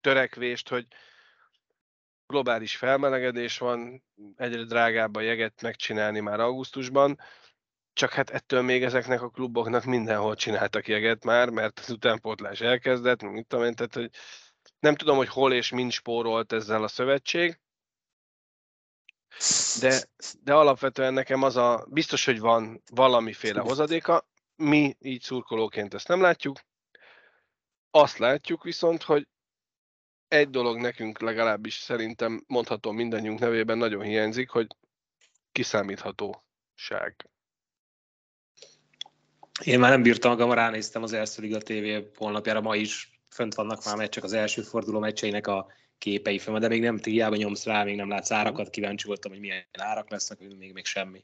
[0.01, 0.87] törekvést, hogy
[2.27, 4.03] globális felmelegedés van,
[4.35, 7.19] egyre drágább a jeget megcsinálni már augusztusban,
[7.93, 13.21] csak hát ettől még ezeknek a kluboknak mindenhol csináltak jeget már, mert az utánpótlás elkezdett,
[13.21, 14.09] mit tudom én, tehát hogy
[14.79, 17.59] nem tudom, hogy hol és mind spórolt ezzel a szövetség,
[19.79, 20.03] de,
[20.43, 26.21] de alapvetően nekem az a, biztos, hogy van valamiféle hozadéka, mi így szurkolóként ezt nem
[26.21, 26.59] látjuk,
[27.91, 29.27] azt látjuk viszont, hogy
[30.27, 34.67] egy dolog nekünk legalábbis szerintem mondhatom mindannyiunk nevében nagyon hiányzik, hogy
[35.51, 37.29] kiszámíthatóság.
[39.63, 43.85] Én már nem bírtam magam, ránéztem az első Liga TV honlapjára, ma is fönt vannak
[43.85, 45.67] már meccsek az első forduló meccseinek a
[46.05, 49.39] képei fel, de még nem hiába nyomsz rá, még nem látsz árakat, kíváncsi voltam, hogy
[49.39, 51.23] milyen árak lesznek, még, még semmi.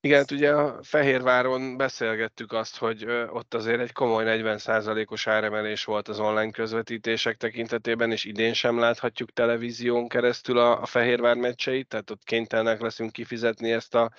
[0.00, 6.08] Igen, hát ugye a Fehérváron beszélgettük azt, hogy ott azért egy komoly 40%-os áremelés volt
[6.08, 12.10] az online közvetítések tekintetében, és idén sem láthatjuk televízión keresztül a, a Fehérvár meccseit, tehát
[12.10, 14.12] ott kénytelenek leszünk kifizetni ezt a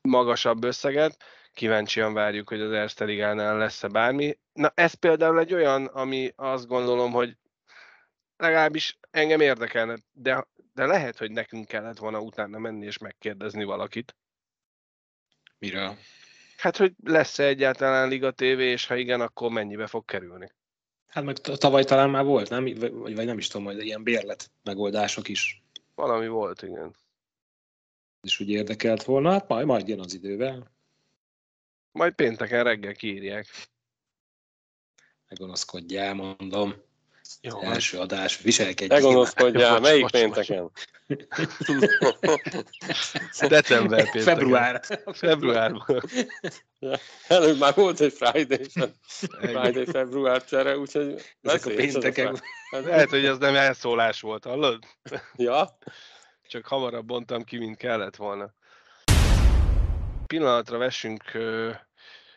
[0.00, 1.16] magasabb összeget.
[1.52, 4.38] Kíváncsian várjuk, hogy az Erste Ligánál lesz-e bármi.
[4.52, 7.36] Na ez például egy olyan, ami azt gondolom, hogy
[8.38, 14.16] legalábbis engem érdekelne, de, de lehet, hogy nekünk kellett volna utána menni és megkérdezni valakit.
[15.58, 15.96] Miről?
[16.56, 20.52] Hát, hogy lesz-e egyáltalán Liga TV, és ha igen, akkor mennyibe fog kerülni?
[21.08, 22.64] Hát meg tavaly talán már volt, nem?
[22.64, 25.62] Vagy, vagy nem is tudom, hogy ilyen bérlet megoldások is.
[25.94, 26.96] Valami volt, igen.
[28.22, 30.70] És úgy érdekelt volna, hát majd, majd jön az idővel.
[31.92, 33.46] Majd pénteken reggel kiírják.
[35.28, 36.74] Megonoszkodjál, mondom.
[37.40, 38.94] Jó, első adás, viselkedj.
[38.94, 40.70] Ne gonoszkodjál, melyik bocs, pénteken?
[43.48, 44.22] December pénteken.
[44.22, 44.80] Február.
[45.12, 46.02] Februárban.
[47.28, 48.66] Előbb már volt egy Friday,
[49.40, 52.40] Friday február csere, úgyhogy Ezek a pénteken.
[52.70, 54.84] Lehet, hogy ez nem elszólás volt, hallod?
[55.36, 55.78] Ja.
[56.48, 58.54] Csak hamarabb mondtam ki, mint kellett volna.
[60.26, 61.22] Pillanatra vessünk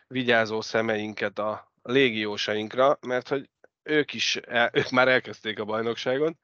[0.06, 3.50] vigyázó szemeinket a légiósainkra, mert hogy
[3.82, 6.38] ők is, el, ők már elkezdték a bajnokságon.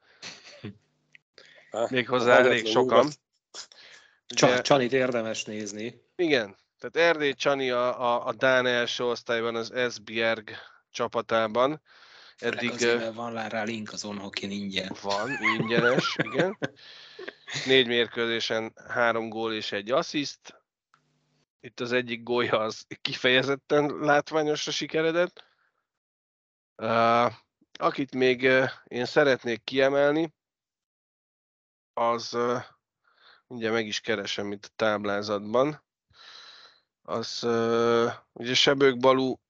[1.89, 3.09] Méghozzá elég sokan.
[4.32, 6.03] Ugye, Csanit érdemes nézni.
[6.16, 10.51] Igen, tehát Erdély Csani a, a, a Dán első osztályban az Esbjerg
[10.91, 11.80] csapatában.
[12.39, 14.97] Eddig azért, van rá link az Onhokin ingyen.
[15.03, 16.59] Van, ingyenes, igen.
[17.66, 20.55] Négy mérkőzésen három gól és egy assziszt.
[21.61, 25.45] Itt az egyik gólja az kifejezetten látványosra sikeredett.
[27.79, 28.43] Akit még
[28.85, 30.35] én szeretnék kiemelni,
[31.93, 32.37] az
[33.47, 35.83] ugye meg is keresem itt a táblázatban,
[37.03, 37.43] az
[38.33, 39.41] ugye Sebők Balú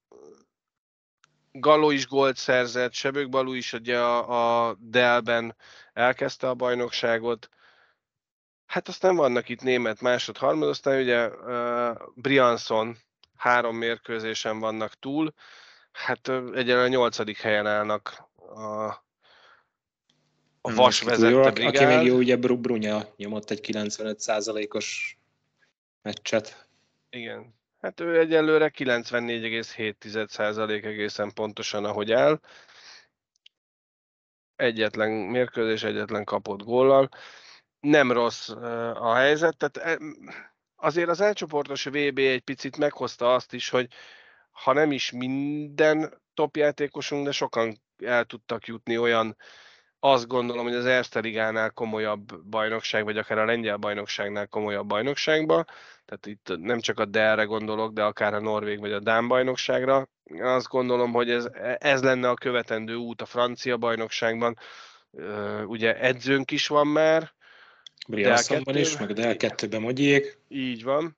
[1.52, 5.56] Galó is gólt szerzett, Sebők Balú is ugye a, a Delben
[5.92, 7.48] elkezdte a bajnokságot.
[8.66, 12.96] Hát aztán vannak itt német másod, harmad, aztán ugye uh, Brianson
[13.36, 15.34] három mérkőzésen vannak túl,
[15.92, 18.84] Hát egyenlően a nyolcadik helyen állnak a,
[20.60, 21.74] a vas vezette brigád.
[21.74, 25.18] Aki még jó, ugye Brunya nyomott egy 95%-os
[26.02, 26.68] meccset.
[27.10, 27.56] Igen.
[27.80, 32.40] Hát ő egyelőre 94,7% egészen pontosan, ahogy áll.
[34.56, 37.08] Egyetlen mérkőzés, egyetlen kapott góllal.
[37.80, 38.48] Nem rossz
[38.94, 40.00] a helyzet, tehát
[40.76, 43.88] azért az elcsoportos VB egy picit meghozta azt is, hogy
[44.62, 49.36] ha nem is minden top játékosunk, de sokan el tudtak jutni olyan,
[50.00, 55.64] azt gondolom, hogy az Erste Ligánál komolyabb bajnokság, vagy akár a lengyel bajnokságnál komolyabb bajnokságba.
[56.04, 60.08] Tehát itt nem csak a Delre gondolok, de akár a Norvég vagy a Dán bajnokságra.
[60.40, 61.48] Azt gondolom, hogy ez,
[61.78, 64.58] ez lenne a követendő út a francia bajnokságban.
[65.66, 67.32] Ugye edzőnk is van már.
[68.08, 69.96] Brianszonban is, meg Del 2-ben
[70.48, 71.17] Így van.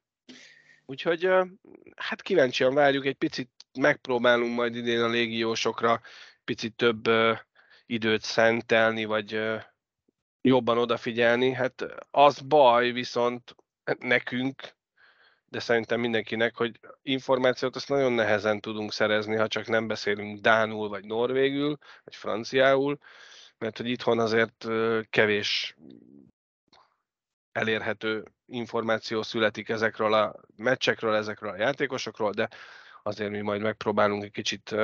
[0.90, 1.28] Úgyhogy
[1.96, 6.00] hát kíváncsian várjuk, egy picit megpróbálunk majd idén a légiósokra
[6.44, 7.08] picit több
[7.86, 9.40] időt szentelni, vagy
[10.40, 11.52] jobban odafigyelni.
[11.52, 13.56] Hát az baj viszont
[13.98, 14.76] nekünk,
[15.44, 20.88] de szerintem mindenkinek, hogy információt azt nagyon nehezen tudunk szerezni, ha csak nem beszélünk dánul,
[20.88, 22.98] vagy norvégül, vagy franciául,
[23.58, 24.66] mert hogy itthon azért
[25.10, 25.76] kevés
[27.52, 32.48] elérhető információ születik ezekről a meccsekről, ezekről a játékosokról, de
[33.02, 34.74] azért mi majd megpróbálunk egy kicsit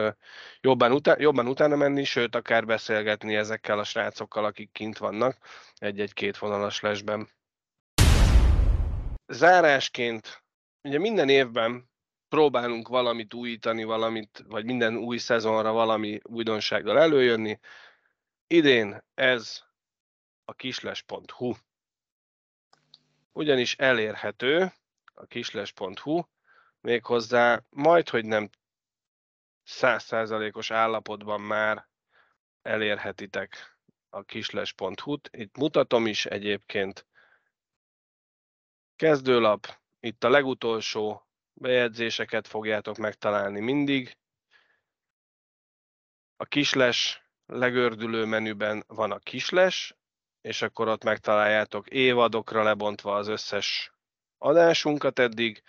[0.61, 5.39] jobban, utá- jobban utána menni, sőt, akár beszélgetni ezekkel a srácokkal, akik kint vannak
[5.75, 7.29] egy-egy-két vonalas lesben.
[9.27, 10.45] Zárásként,
[10.83, 11.91] ugye minden évben
[12.29, 17.59] próbálunk valamit újítani, valamit, vagy minden új szezonra valami újdonsággal előjönni.
[18.47, 19.63] Idén ez
[20.45, 21.53] a kisles.hu
[23.37, 24.73] ugyanis elérhető
[25.15, 26.23] a kisles.hu,
[26.81, 28.51] méghozzá majd, hogy nem
[29.63, 31.89] százszázalékos állapotban már
[32.63, 33.79] elérhetitek
[34.09, 35.29] a kisles.hu-t.
[35.33, 37.07] Itt mutatom is egyébként.
[38.97, 39.67] Kezdőlap,
[40.01, 44.17] itt a legutolsó bejegyzéseket fogjátok megtalálni mindig.
[46.37, 49.95] A kisles legördülő menüben van a kisles,
[50.47, 53.93] és akkor ott megtaláljátok évadokra lebontva az összes
[54.39, 55.63] adásunkat eddig,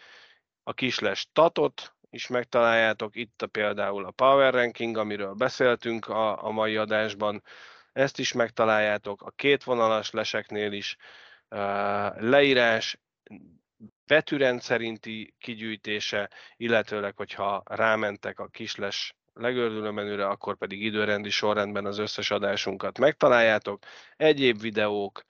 [0.63, 6.49] a kisles tatot is megtaláljátok, itt a például a Power Ranking, amiről beszéltünk a, a
[6.49, 7.43] mai adásban,
[7.93, 10.95] ezt is megtaláljátok, a két vonalas leseknél is,
[12.17, 12.99] leírás,
[14.05, 21.97] vetűrend szerinti kigyűjtése, illetőleg, hogyha rámentek a kisles legördülő menüre, akkor pedig időrendi sorrendben az
[21.97, 23.83] összes adásunkat megtaláljátok.
[24.15, 25.23] Egyéb videók.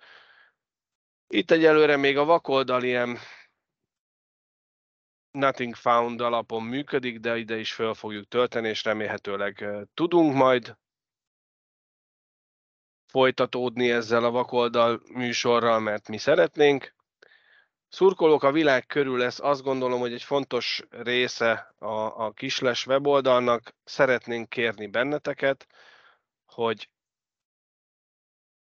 [1.27, 3.17] Itt egyelőre még a vakoldal ilyen
[5.31, 10.77] Nothing Found alapon működik, de ide is fel fogjuk tölteni, és remélhetőleg tudunk majd
[13.07, 16.95] folytatódni ezzel a vakoldal műsorral, mert mi szeretnénk.
[17.89, 23.75] Szurkolók a világ körül lesz, azt gondolom, hogy egy fontos része a, a kisles weboldalnak.
[23.83, 25.67] Szeretnénk kérni benneteket,
[26.45, 26.89] hogy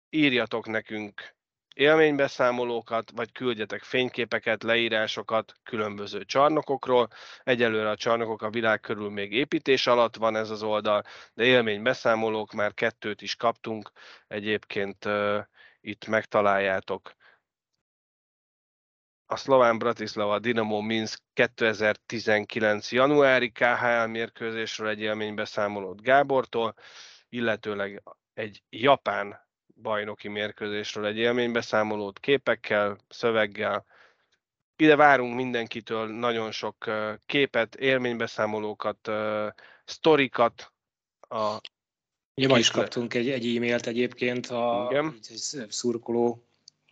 [0.09, 1.35] írjatok nekünk
[1.73, 7.07] élménybeszámolókat, vagy küldjetek fényképeket, leírásokat különböző csarnokokról.
[7.43, 11.03] Egyelőre a csarnokok a világ körül még építés alatt van ez az oldal,
[11.33, 13.91] de élménybeszámolók már kettőt is kaptunk,
[14.27, 15.39] egyébként uh,
[15.81, 17.13] itt megtaláljátok
[19.33, 22.91] a szlován Bratislava Dinamo Minsk 2019.
[22.91, 26.73] januári KHL mérkőzésről egy élménybeszámolót Gábortól,
[27.29, 28.03] illetőleg
[28.33, 29.47] egy japán
[29.81, 33.85] bajnoki mérkőzésről egy élménybeszámolót képekkel, szöveggel.
[34.75, 36.89] Ide várunk mindenkitől nagyon sok
[37.25, 39.11] képet, élménybeszámolókat,
[39.85, 40.73] sztorikat.
[41.19, 41.57] A
[42.35, 45.19] Ja, ma is kaptunk egy, egy e-mailt egyébként, a Igen.
[45.69, 46.43] szurkoló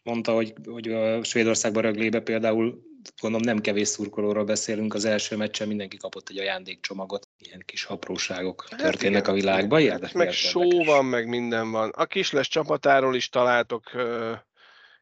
[0.03, 2.89] mondta, hogy, hogy a Svédországban röglébe például
[3.21, 8.65] gondolom nem kevés szurkolóról beszélünk, az első meccsen mindenki kapott egy ajándékcsomagot, ilyen kis apróságok
[8.69, 9.79] hát történnek igen, a világban.
[9.81, 11.89] Érdekes, meg só van, meg minden van.
[11.89, 14.33] A kisles csapatáról is találtok ö,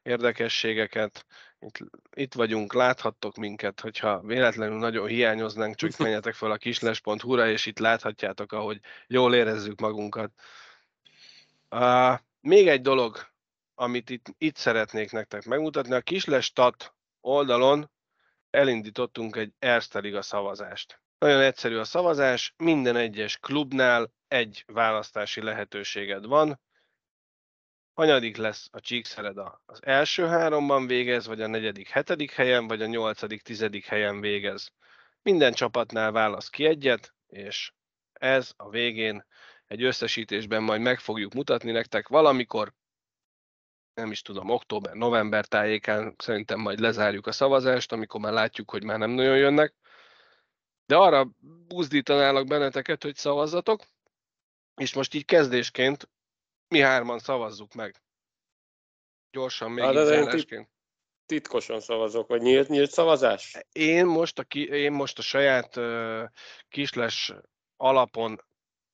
[0.02, 1.26] érdekességeket.
[1.60, 1.78] Itt,
[2.16, 7.80] itt vagyunk, láthattok minket, hogyha véletlenül nagyon hiányoznánk, csak menjetek fel a kisles.hu-ra, és itt
[7.80, 10.32] láthatjátok, ahogy jól érezzük magunkat.
[11.70, 13.29] Uh, még egy dolog,
[13.80, 15.94] amit itt, itt szeretnék nektek megmutatni.
[15.94, 17.92] A Kislestat oldalon
[18.50, 21.02] elindítottunk egy Erste Liga szavazást.
[21.18, 26.60] Nagyon egyszerű a szavazás, minden egyes klubnál egy választási lehetőséged van.
[27.94, 29.62] Hanyadik lesz a Csíkszereda?
[29.66, 34.72] Az első háromban végez, vagy a negyedik, hetedik helyen, vagy a nyolcadik, tizedik helyen végez.
[35.22, 37.72] Minden csapatnál válasz ki egyet, és
[38.14, 39.26] ez a végén
[39.68, 42.74] egy összesítésben majd meg fogjuk mutatni nektek valamikor
[44.00, 48.84] nem is tudom, október, november tájékán szerintem majd lezárjuk a szavazást, amikor már látjuk, hogy
[48.84, 49.74] már nem nagyon jönnek.
[50.86, 51.30] De arra
[51.68, 53.84] buzdítanálak benneteket, hogy szavazzatok,
[54.76, 56.10] és most így kezdésként
[56.68, 58.02] mi hárman szavazzuk meg.
[59.32, 60.70] Gyorsan még hát, zárásként.
[61.26, 63.58] Titkosan szavazok, vagy nyílt, nyílt szavazás?
[63.72, 66.24] Én most a, ki, én most a saját uh,
[66.70, 67.34] kisles
[67.78, 68.42] alapon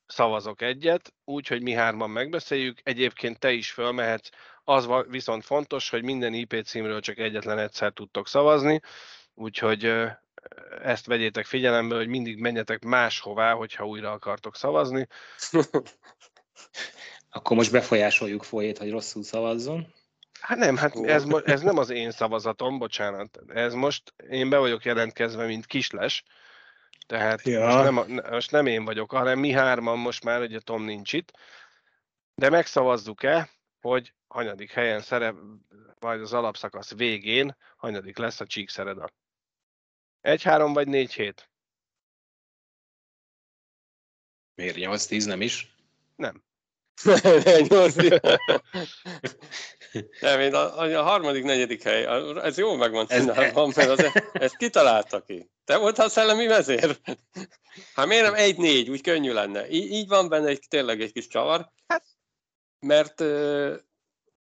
[0.06, 2.80] szavazok egyet, úgy, hogy mi hárman megbeszéljük.
[2.82, 4.28] Egyébként te is fölmehetsz
[4.68, 8.80] az viszont fontos, hogy minden IP címről csak egyetlen egyszer tudtok szavazni,
[9.34, 9.92] úgyhogy
[10.82, 15.06] ezt vegyétek figyelembe, hogy mindig menjetek máshová, hogyha újra akartok szavazni.
[17.30, 19.94] Akkor most befolyásoljuk folyét, hogy rosszul szavazzon.
[20.40, 23.38] Hát nem, hát ez, ez nem az én szavazatom, bocsánat.
[23.48, 26.24] Ez most, én be vagyok jelentkezve, mint kisles,
[27.06, 27.66] tehát ja.
[27.66, 31.32] most, nem, most nem én vagyok, hanem mi hárman most már, ugye Tom nincs itt,
[32.34, 33.50] de megszavazzuk-e,
[33.86, 35.36] hogy hanyadik helyen szerep,
[35.98, 39.12] vagy az alapszakasz végén hanyadik lesz a Csíkszereda.
[40.20, 41.50] Egy-három vagy négy hét?
[44.54, 45.74] Miért 8-10 nem is?
[46.16, 46.44] Nem.
[50.20, 52.04] nem, én a, a, harmadik, negyedik hely,
[52.42, 55.50] ez jól meg van csinálva, mert az, ezt kitalálta ki.
[55.64, 56.96] Te voltál szellemi vezér?
[57.94, 59.68] Hát miért nem egy-négy, úgy könnyű lenne.
[59.68, 61.70] Így, így van benne egy, tényleg egy kis csavar.
[61.86, 62.15] Hát.
[62.86, 63.20] Mert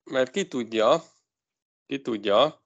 [0.04, 1.04] mert ki tudja,
[1.86, 2.62] ki tudja.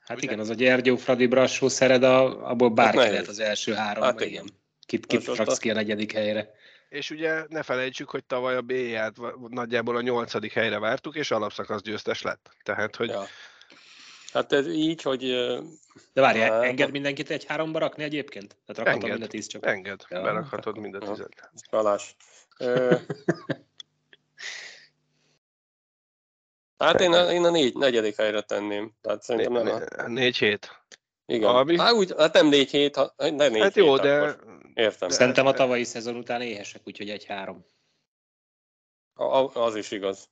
[0.00, 4.02] Hát igen, az a Gyergyó, Fradi, Brassó, Szered, abból bárki hát lehet az első három.
[4.02, 4.50] Hát igen.
[4.86, 6.50] Kit, kit raksz ki a negyedik helyre.
[6.88, 8.72] És ugye ne felejtsük, hogy tavaly a b
[9.48, 12.50] nagyjából a nyolcadik helyre vártuk, és alapszakasz győztes lett.
[12.62, 13.08] Tehát, hogy...
[13.08, 13.26] Ja.
[14.32, 15.20] Hát ez így, hogy...
[16.12, 18.56] De várjál, hát, enged mindenkit egy háromba rakni egyébként?
[18.66, 19.66] Tehát rakhatom enged, mind a tíz csak.
[19.66, 21.50] Enged, ja, berakhatod mind a tizet.
[21.70, 22.02] Balázs.
[26.78, 28.92] Hát én a, én a négy, negyedik helyre tenném.
[29.00, 30.06] Tehát szerintem nem a...
[30.06, 30.82] Négy hét.
[31.26, 31.48] Igen.
[31.48, 31.78] Albi?
[31.78, 34.20] Hát, úgy, hát nem négy hét, ha, nem négy hát hét, jó, de...
[34.20, 34.60] Akkor.
[34.74, 35.08] Értem.
[35.08, 37.64] Szerintem a tavalyi szezon után éhesek, úgyhogy egy-három.
[39.52, 40.30] Az is igaz.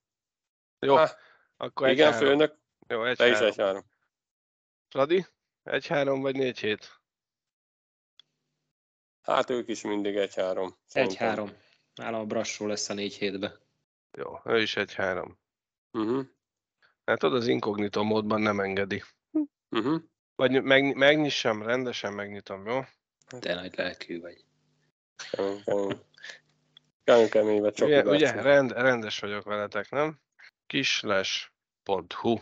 [0.78, 1.16] Jó, Há,
[1.56, 2.58] akkor Igen, egy főnök.
[2.88, 3.84] Jó, egy Te is egy-három.
[4.90, 5.26] Radi?
[5.62, 7.00] Egy-három vagy négy hét?
[9.22, 10.78] Hát ők is mindig egy-három.
[10.92, 11.56] Egy-három.
[11.94, 13.58] Nálam a Brassó lesz a négy hétbe.
[14.18, 15.38] Jó, ő is egy-három.
[15.92, 16.26] Uh-huh.
[17.06, 19.02] Hát tudod, az inkognitó módban nem engedi.
[19.70, 20.02] Uh-huh.
[20.34, 22.80] Vagy meg, megnyissam, rendesen megnyitom, jó?
[23.40, 24.44] Te nagy lelkű vagy.
[27.04, 30.20] Kemény, kemény vagy csak ugye, ugye rend, rendes vagyok veletek, nem?
[30.66, 32.38] Kisles.hu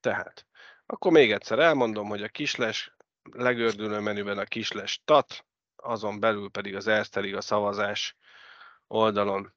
[0.00, 0.46] Tehát,
[0.86, 2.96] akkor még egyszer elmondom, hogy a kisles
[3.32, 5.46] legördülő menüben a kisles tat,
[5.76, 8.16] azon belül pedig az Erste a szavazás
[8.86, 9.54] oldalon.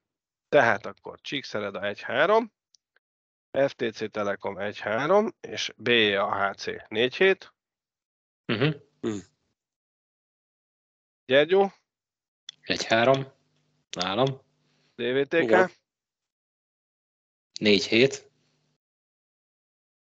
[0.48, 2.46] Tehát akkor Csíkszereda 1-3,
[3.52, 7.50] FTC Telekom 1-3, és BAHC 4-7.
[8.46, 8.74] Uh-huh.
[9.00, 9.18] Mm.
[11.24, 11.66] Gyergyó?
[12.62, 13.32] 1-3,
[13.90, 14.40] nálam.
[14.94, 15.80] DVTK?
[17.60, 18.30] 4-7.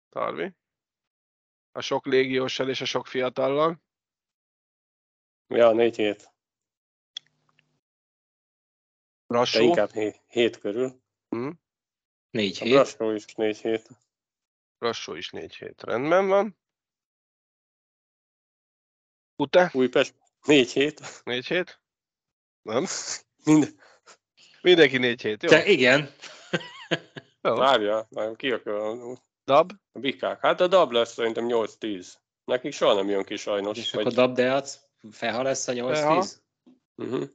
[0.10, 0.56] Tarvi?
[1.72, 3.82] A sok légióssal és a sok fiatallal?
[5.48, 6.32] Ja, négy hét.
[9.28, 9.60] Brassó?
[9.60, 11.02] De inkább hét, hét körül.
[11.30, 11.50] Hm?
[12.34, 12.74] Négy hét.
[12.74, 13.90] Brassó is négy hét.
[14.78, 15.82] Brassó is négy hét.
[15.82, 16.58] Rendben van.
[19.36, 19.70] Ute?
[19.74, 20.16] Újpest
[20.46, 21.22] négy hét.
[21.24, 21.82] Négy hét?
[22.62, 22.86] Nem?
[23.46, 23.76] Mind,
[24.62, 25.50] Mindenki négy hét, jó?
[25.50, 26.10] Te, igen.
[27.42, 27.56] jó.
[27.56, 29.72] várja, várja, ki a, a, Dab?
[29.92, 30.40] a bikák.
[30.42, 32.14] Hát a dab lesz szerintem 8-10.
[32.46, 33.78] Nekik soha nem jön ki sajnos.
[33.78, 34.80] És Vagy, akkor Dabdeac,
[35.12, 36.34] Feha lesz a 8-10?
[36.96, 37.22] uh-huh.
[37.22, 37.30] 8-10.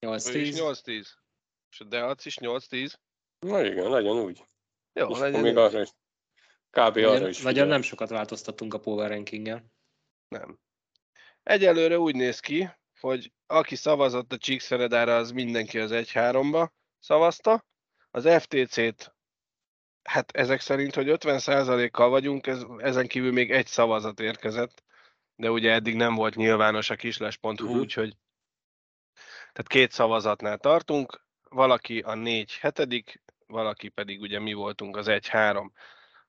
[0.00, 0.80] 8-10?
[0.84, 1.06] 8-10.
[1.70, 2.94] És a Deac is 8-10.
[3.44, 4.44] Na igen, legyen úgy.
[4.92, 5.88] Jó, És legyen még arra is.
[6.70, 6.78] Kb.
[6.96, 7.36] arra Nagyon, is.
[7.38, 7.66] nagyon figyel.
[7.66, 9.72] nem sokat változtattunk a power rankingen.
[10.28, 10.58] Nem.
[11.42, 12.68] Egyelőre úgy néz ki,
[13.00, 16.68] hogy aki szavazott a Csíkszeredára, az mindenki az 1-3-ba
[16.98, 17.64] szavazta.
[18.10, 19.14] Az FTC-t,
[20.02, 24.82] hát ezek szerint, hogy 50%-kal vagyunk, ez, ezen kívül még egy szavazat érkezett,
[25.36, 27.62] de ugye eddig nem volt nyilvános a kisles.hu, Mhm.
[27.64, 27.80] uh-huh.
[27.80, 28.16] úgyhogy
[29.52, 35.70] tehát két szavazatnál tartunk, valaki a 4 hetedik, valaki pedig ugye mi voltunk az 1-3.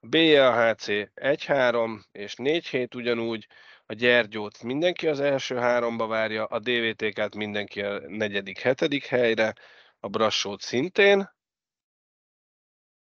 [0.00, 3.46] A BLHC 1-3 és 4 hét ugyanúgy,
[3.86, 9.54] a Gyergyót mindenki az első háromba várja, a DVTK-t mindenki a negyedik, hetedik helyre,
[10.00, 11.34] a Brassót szintén,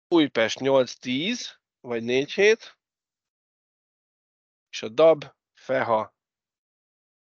[0.08, 1.50] Újpest 8-10,
[1.80, 2.78] vagy 4 hét,
[4.70, 6.14] és a DAB, Feha,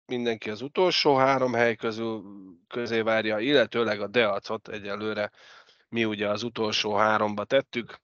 [0.05, 2.23] mindenki az utolsó három hely közül
[2.67, 5.31] közé várja, illetőleg a Deacot egyelőre
[5.89, 7.99] mi ugye az utolsó háromba tettük.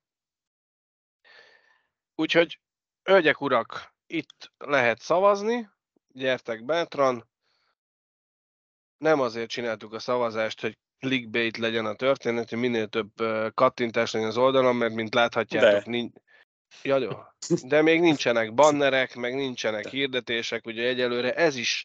[2.15, 2.59] Úgyhogy,
[3.03, 5.69] hölgyek, urak, itt lehet szavazni,
[6.07, 7.29] gyertek bátran.
[8.97, 13.11] Nem azért csináltuk a szavazást, hogy clickbait legyen a történet, hogy minél több
[13.53, 15.91] kattintás legyen az oldalon, mert mint láthatjátok, De.
[15.91, 16.13] nincs...
[16.83, 17.11] Ja, jó.
[17.63, 19.89] De még nincsenek bannerek, meg nincsenek De.
[19.89, 21.83] hirdetések, ugye egyelőre ez is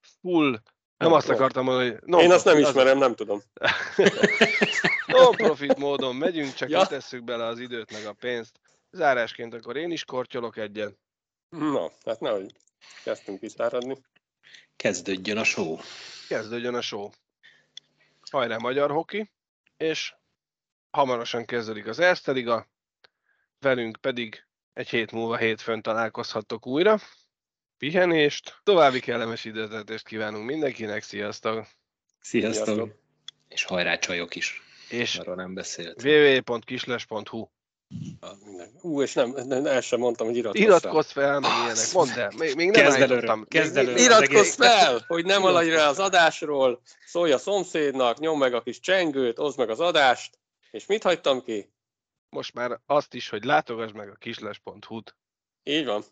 [0.00, 0.62] full,
[0.96, 3.42] nem Nem, azt akartam mondani, hogy Én azt nem ismerem, nem tudom.
[5.06, 6.78] Non-profit módon megyünk, csak Ja.
[6.78, 6.86] ja.
[6.86, 8.60] tesszük bele az időt meg a pénzt.
[8.90, 10.98] Zárásként akkor én is kortyolok egyet.
[11.48, 12.54] Na, hát nehogy
[13.04, 13.96] kezdtünk kiszáradni.
[14.76, 15.76] Kezdődjön a show.
[16.28, 17.10] Kezdődjön a show.
[18.30, 19.30] Hajrá Magyar Hoki,
[19.76, 20.14] és
[20.90, 22.68] hamarosan kezdődik az Erste Liga,
[23.58, 26.98] velünk pedig egy hét múlva hétfőn találkozhattok újra.
[27.84, 31.66] Pihenést, további kellemes időtöltést kívánunk mindenkinek, sziasztok!
[32.20, 32.64] Sziasztok.
[32.64, 32.90] Sziasztok.
[33.48, 34.62] És hajrá csajok is.
[34.88, 36.02] És Arról nem beszélt.
[36.04, 37.46] www.kisles.hu
[38.20, 38.30] Ah.
[38.80, 42.32] Ú, és nem, nem, el sem mondtam, hogy iratkozz Iratkozz fel, meg ilyenek, mondd el,
[42.38, 43.46] még, még nem Kezd előre, állítottam.
[43.48, 43.96] kezd fel.
[43.98, 48.80] Iratkozz fel, hogy nem maradj rá az adásról, szólj a szomszédnak, nyom meg a kis
[48.80, 50.38] csengőt, oszd meg az adást,
[50.70, 51.72] és mit hagytam ki?
[52.28, 55.16] Most már azt is, hogy látogass meg a kisles.hu-t.
[55.62, 56.04] Így van.